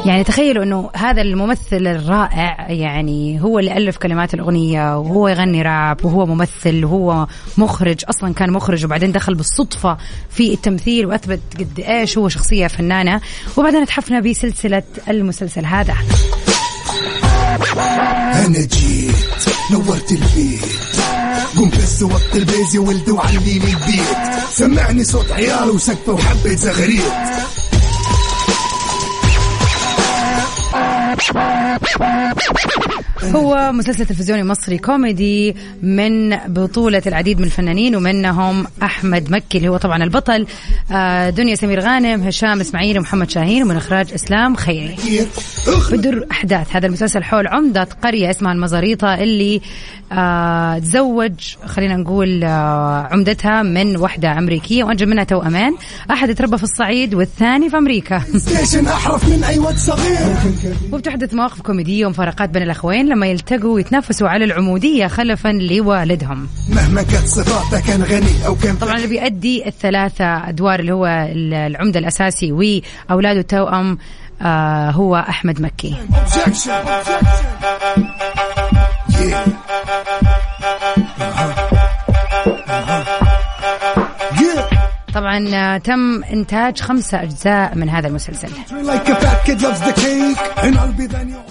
يعني 0.07 0.25
تخيلوا 0.25 0.65
إنه 0.65 0.91
هذا 0.95 1.23
الممثل 1.23 1.87
الرائع 1.87 2.71
يعني 2.71 3.43
هو 3.43 3.59
اللي 3.59 3.77
ألف 3.77 3.97
كلمات 3.97 4.35
الأغنية 4.35 4.99
وهو 4.99 5.29
يغني 5.29 5.63
راب 5.63 6.05
وهو 6.05 6.27
ممثل 6.27 6.85
وهو 6.85 7.27
مخرج 7.59 8.05
أصلا 8.09 8.35
كان 8.35 8.53
مخرج 8.53 8.85
وبعدين 8.85 9.13
دخل 9.13 9.35
بالصدفة 9.35 9.97
في 10.31 10.53
التمثيل 10.53 11.07
وأثبت 11.07 11.41
قد 11.59 11.81
إيش 11.81 12.19
هو 12.19 12.29
شخصية 12.29 12.67
فنانة. 12.67 13.21
وبعدين 13.57 13.83
اتحفنا 13.83 14.21
بسلسلة 14.21 14.83
المسلسل 15.09 15.65
هذا. 15.65 15.95
أنا 18.47 18.59
جيت 18.59 19.15
نورت 19.71 20.13
البيت. 20.13 20.61
قم 21.57 21.71
بس 21.71 22.03
وقت 22.03 22.37
البيز 22.37 22.75
يا 22.75 22.81
ولد 22.81 23.09
وعلي 23.09 23.39
لي 23.39 23.55
البيت 23.55 24.41
سمعني 24.51 25.05
صوت 25.05 25.33
عيال 25.33 25.71
وسقفه 25.71 26.13
وحبة 26.13 26.55
زغريت. 26.55 27.60
هو 33.23 33.73
مسلسل 33.73 34.07
تلفزيوني 34.07 34.45
مصري 34.45 34.79
كوميدي 34.79 35.57
من 35.83 36.37
بطولة 36.37 37.03
العديد 37.07 37.39
من 37.39 37.45
الفنانين 37.45 37.97
ومنهم 37.97 38.67
أحمد 38.83 39.31
مكي 39.31 39.59
اللي 39.59 39.69
هو 39.69 39.77
طبعا 39.77 40.03
البطل 40.05 40.47
آه، 40.93 41.31
دنيا 41.31 41.55
سمير 41.55 41.81
غانم 41.81 42.23
هشام 42.23 42.61
إسماعيل 42.61 42.99
ومحمد 42.99 43.31
شاهين 43.31 43.63
ومن 43.63 43.77
إخراج 43.77 44.13
إسلام 44.13 44.57
خيري. 44.57 44.97
بدر 45.93 46.27
أحداث 46.31 46.77
هذا 46.77 46.87
المسلسل 46.87 47.23
حول 47.25 47.47
عمدة 47.47 47.89
قرية 48.03 48.31
اسمها 48.31 48.53
المزاريطة 48.53 49.15
اللي 49.15 49.61
آه 50.13 50.79
تزوج 50.79 51.57
خلينا 51.67 51.97
نقول 51.97 52.45
آه 52.45 53.09
عمدتها 53.11 53.63
من 53.63 53.97
واحدة 53.97 54.39
أمريكية 54.39 54.85
وأنجب 54.85 55.09
منها 55.09 55.25
توأمان 55.25 55.75
أحد 56.11 56.35
تربى 56.35 56.57
في 56.59 56.63
الصعيد 56.63 57.15
والثاني 57.15 57.71
في 57.71 57.77
أمريكا. 57.79 58.23
أحرف 58.89 59.29
من 59.29 59.59
واد 59.59 59.77
صغير. 59.77 60.37
وبتحدث 60.93 61.35
مواقف 61.35 61.61
كوميدية 61.61 62.07
ومفارقات 62.07 62.51
بين 62.51 62.63
الأخوين 62.63 63.09
لما 63.09 63.27
يلتقوا 63.27 63.75
ويتنافسوا 63.75 64.29
على 64.29 64.45
العمودية 64.45 65.07
خلفا 65.07 65.49
لوالدهم. 65.49 66.49
مهما 66.69 67.03
كانت 67.03 67.27
صفاته 67.27 67.87
كان 67.87 68.03
غني 68.03 68.47
أو 68.47 68.55
كان 68.55 68.77
طبعا 68.77 68.97
اللي 68.97 69.07
بيأدي 69.07 69.67
الثلاثة 69.69 70.49
أدوار 70.49 70.81
اللي 70.81 70.93
هو 70.93 71.07
العمدة 71.33 71.99
الأساسي 72.01 72.53
وأولاده 72.53 73.41
التوأم 73.41 73.99
آه 74.43 74.91
هو 74.91 75.17
أحمد 75.17 75.61
مكي. 75.61 75.97
Yeah. 79.21 79.45
Uh-huh. 81.21 81.50
طبعا 85.15 85.49
آه، 85.55 85.79
تم 85.79 86.25
إنتاج 86.25 86.81
خمسة 86.81 87.23
أجزاء 87.23 87.75
من 87.77 87.89
هذا 87.89 88.09
المسلسل. 88.09 88.49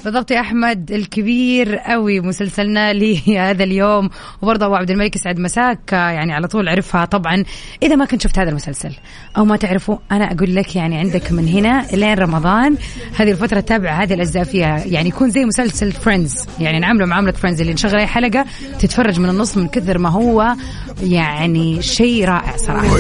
بالضبط 0.04 0.32
يا 0.32 0.40
أحمد 0.40 0.92
الكبير 0.92 1.76
قوي 1.76 2.20
مسلسلنا 2.20 2.94
لهذا 3.00 3.64
اليوم. 3.64 4.10
وبرضه 4.42 4.66
أبو 4.66 4.76
عبد 4.76 4.92
الملك 4.92 5.16
يسعد 5.16 5.40
مساك 5.40 5.94
آه، 5.94 6.10
يعني 6.10 6.34
على 6.34 6.48
طول 6.48 6.70
عرفها 6.70 7.06
طبعا. 7.06 7.44
إذا 7.84 7.96
ما 7.96 8.06
كنت 8.06 8.22
شفت 8.22 8.40
هذا 8.40 8.50
المسلسل 8.50 8.92
أو 9.38 9.46
ما 9.46 9.58
تعرفه 9.58 10.00
أنا 10.12 10.32
أقول 10.32 10.56
لك 10.56 10.76
يعني 10.76 10.98
عندك 10.98 11.32
من 11.32 11.48
هنا 11.48 11.86
لين 11.94 12.14
رمضان. 12.14 12.76
هذه 13.20 13.32
الفترة 13.32 13.60
تابع 13.60 14.04
هذه 14.04 14.14
الأجزاء 14.14 14.44
فيها 14.44 14.84
يعني 14.86 15.10
يكون 15.10 15.30
زي 15.30 15.46
مسلسل 15.46 15.92
Friends 15.92 16.46
يعني 16.60 16.80
نعمله 16.80 17.06
معاملة 17.06 17.32
Friends 17.32 17.62
اللي 17.62 17.74
نشغل 17.74 17.96
أي 17.96 18.08
حلقة 18.08 18.46
تتفرج 18.80 19.20
من 19.20 19.30
النص 19.30 19.58
من 19.58 19.68
كثر 19.68 19.98
ما 19.98 20.10
هو 20.10 20.56
يعني 21.04 21.82
شيء 21.82 22.26
رائع 22.26 22.58
صراحة. 22.58 22.98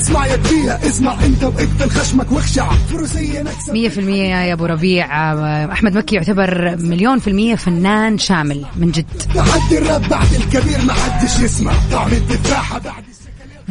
اسمع 0.00 0.26
يا 0.26 0.36
كبيرة 0.36 0.72
اسمع 0.86 1.24
انت 1.24 1.44
واقفل 1.44 1.90
خشمك 1.90 2.32
واخشع. 2.32 2.70
فروسية 2.72 3.42
في 3.88 4.00
المية 4.00 4.34
يا 4.34 4.52
أبو 4.52 4.66
ربيع. 4.66 5.32
آه، 5.32 5.72
أحمد 5.72 5.96
مكي 5.96 6.14
يعتبر 6.16 6.76
مليون 6.80 7.18
في 7.18 7.28
المية 7.28 7.54
فنان 7.54 8.18
شامل 8.18 8.64
من 8.76 8.90
جد. 8.90 9.06
تحدي 9.34 9.78
الراب 9.78 10.08
بعد 10.08 10.26
الكبير 10.34 10.78
ما 10.86 10.92
حدش 10.92 11.40
يسمع. 11.40 11.72
طعم 11.92 12.12
التفاحة 12.12 12.78
بعد 12.78 13.02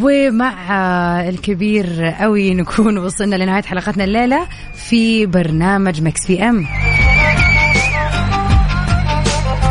ومع 0.01 0.53
آه، 0.71 1.29
الكبير 1.29 2.03
قوي 2.19 2.53
نكون 2.53 2.97
وصلنا 2.97 3.35
لنهاية 3.35 3.63
حلقتنا 3.63 4.03
الليلة 4.03 4.47
في 4.89 5.25
برنامج 5.25 6.01
مكس 6.01 6.25
في 6.27 6.43
أم. 6.49 6.65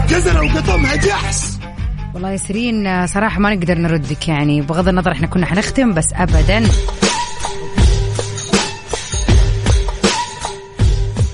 جزرة 0.08 0.40
وقطمها 0.44 0.96
جحس 0.96 1.45
والله 2.16 2.30
يا 2.30 2.36
آه، 2.86 3.06
صراحة 3.06 3.40
ما 3.40 3.54
نقدر 3.54 3.78
نردك 3.78 4.28
يعني. 4.28 4.60
بغض 4.60 4.88
النظر 4.88 5.12
إحنا 5.12 5.26
كنا 5.26 5.46
حنختم 5.46 5.94
بس 5.94 6.04
ابدا. 6.14 6.62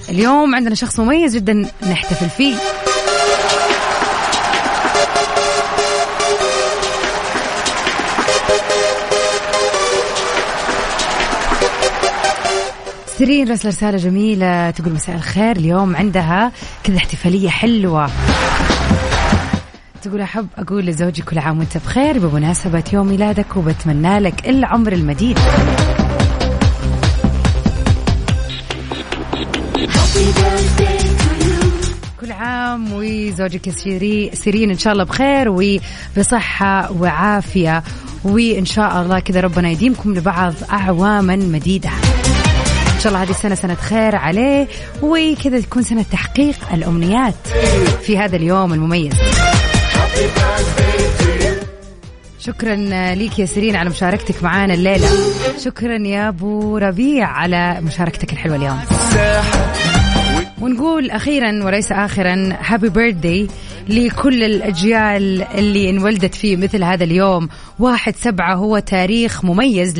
اليوم 0.08 0.54
عندنا 0.54 0.74
شخص 0.74 1.00
مميز 1.00 1.36
جدا 1.36 1.52
نحتفل 1.90 2.30
فيه. 2.30 2.54
سيرين 13.18 13.50
رسل 13.50 13.68
رسالة 13.68 13.96
جميلة 13.96 14.70
تقول 14.70 14.92
مساء 14.92 15.16
الخير. 15.16 15.56
اليوم 15.56 15.96
عندها 15.96 16.52
كذا 16.84 16.96
احتفالية 16.96 17.48
حلوة. 17.48 18.10
تقول 20.02 20.20
أحب 20.20 20.46
أقول 20.58 20.86
لزوجي 20.86 21.22
كل 21.22 21.38
عام 21.38 21.58
وأنت 21.58 21.76
بخير 21.76 22.18
بمناسبة 22.18 22.84
يوم 22.92 23.06
ميلادك 23.06 23.56
وبتمنى 23.56 24.18
لك 24.18 24.48
العمر 24.48 24.92
المديد. 24.92 25.38
كل 32.20 32.32
عام 32.32 32.92
وزوجك 32.92 33.70
سيري- 33.70 34.30
سيرين 34.34 34.70
إن 34.70 34.78
شاء 34.78 34.92
الله 34.92 35.04
بخير 35.04 35.48
وبصحة 35.48 36.92
وعافية. 36.92 37.82
وإن 38.24 38.64
شاء 38.64 39.02
الله 39.02 39.18
كذا 39.18 39.40
ربنا 39.40 39.70
يديمكم 39.70 40.14
لبعض 40.14 40.54
أعواما 40.72 41.36
مديدة. 41.36 41.90
إن 42.94 43.00
شاء 43.00 43.12
الله 43.12 43.22
هذه 43.22 43.30
السنة 43.30 43.54
سنة 43.54 43.74
خير 43.74 44.16
عليه 44.16 44.68
وكذا 45.02 45.60
تكون 45.60 45.82
سنة 45.82 46.04
تحقيق 46.12 46.56
الأمنيات 46.72 47.34
في 48.02 48.18
هذا 48.18 48.36
اليوم 48.36 48.72
المميز. 48.72 49.14
شكرا 52.40 52.74
ليك 53.14 53.38
يا 53.38 53.46
سيرين 53.46 53.76
على 53.76 53.90
مشاركتك 53.90 54.42
معانا 54.42 54.74
الليلة. 54.74 55.08
شكرا 55.64 55.98
يا 55.98 56.28
أبو 56.28 56.78
ربيع 56.78 57.26
على 57.26 57.78
مشاركتك 57.80 58.32
الحلوة 58.32 58.56
اليوم. 58.56 58.80
ونقول 60.62 61.10
أخيرا 61.10 61.64
وليس 61.64 61.92
آخرا 61.92 62.56
هابي 62.60 62.88
بيرثدي 62.88 63.48
لكل 63.88 64.42
الأجيال 64.42 65.42
اللي 65.42 65.90
انولدت 65.90 66.34
فيه 66.34 66.56
مثل 66.56 66.84
هذا 66.84 67.04
اليوم. 67.04 67.48
واحد 67.78 68.16
سبعة 68.16 68.54
هو 68.54 68.78
تاريخ 68.78 69.44
مميز 69.44 69.98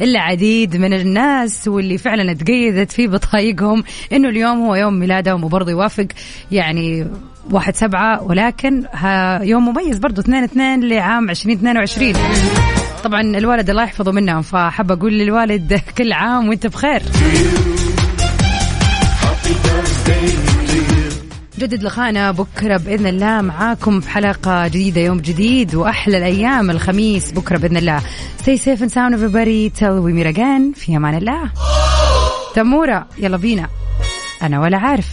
للعديد 0.00 0.76
من 0.76 0.92
الناس 0.92 1.68
واللي 1.68 1.98
فعلا 1.98 2.32
تقيدت 2.32 2.92
في 2.92 3.06
بطايقهم. 3.06 3.84
إنه 4.12 4.28
اليوم 4.28 4.58
هو 4.58 4.74
يوم 4.74 4.94
ميلادهم 4.94 5.44
وبرضه 5.44 5.70
يوافق 5.70 6.06
يعني 6.52 7.06
واحد 7.50 7.76
سبعة 7.76 8.22
ولكن 8.22 8.82
يوم 9.42 9.68
مميز 9.68 9.98
برضه 9.98 10.22
اثنين 10.22 10.44
اثنين 10.44 10.80
لعام 10.80 11.30
2022 11.30 12.12
طبعا 13.04 13.20
الوالد 13.20 13.70
الله 13.70 13.82
يحفظه 13.82 14.12
منهم 14.12 14.42
فحب 14.42 14.92
أقول 14.92 15.12
للوالد 15.12 15.80
كل 15.98 16.12
عام 16.12 16.48
وأنت 16.48 16.66
بخير. 16.66 17.02
جدد 21.58 21.82
لقائنا 21.82 22.30
بكرة 22.30 22.76
بإذن 22.76 23.06
الله 23.06 23.40
معاكم 23.40 24.00
في 24.00 24.10
حلقة 24.10 24.68
جديدة 24.68 25.00
يوم 25.00 25.18
جديد 25.18 25.74
وأحلى 25.74 26.18
الأيام 26.18 26.70
الخميس 26.70 27.32
بكرة 27.32 27.58
بإذن 27.58 27.76
الله. 27.76 28.00
Stay 28.42 28.56
safe 28.56 28.80
and 28.80 28.90
sound 28.90 29.14
everybody. 29.14 29.70
Tell 29.70 30.00
we 30.00 30.12
meet 30.12 30.36
again. 30.36 30.74
في 30.74 30.96
أمان 30.96 31.14
الله. 31.14 31.50
تمورة 32.54 33.06
يلا 33.18 33.36
بينا. 33.36 33.68
أنا 34.42 34.60
ولا 34.60 34.78
عارف. 34.78 35.06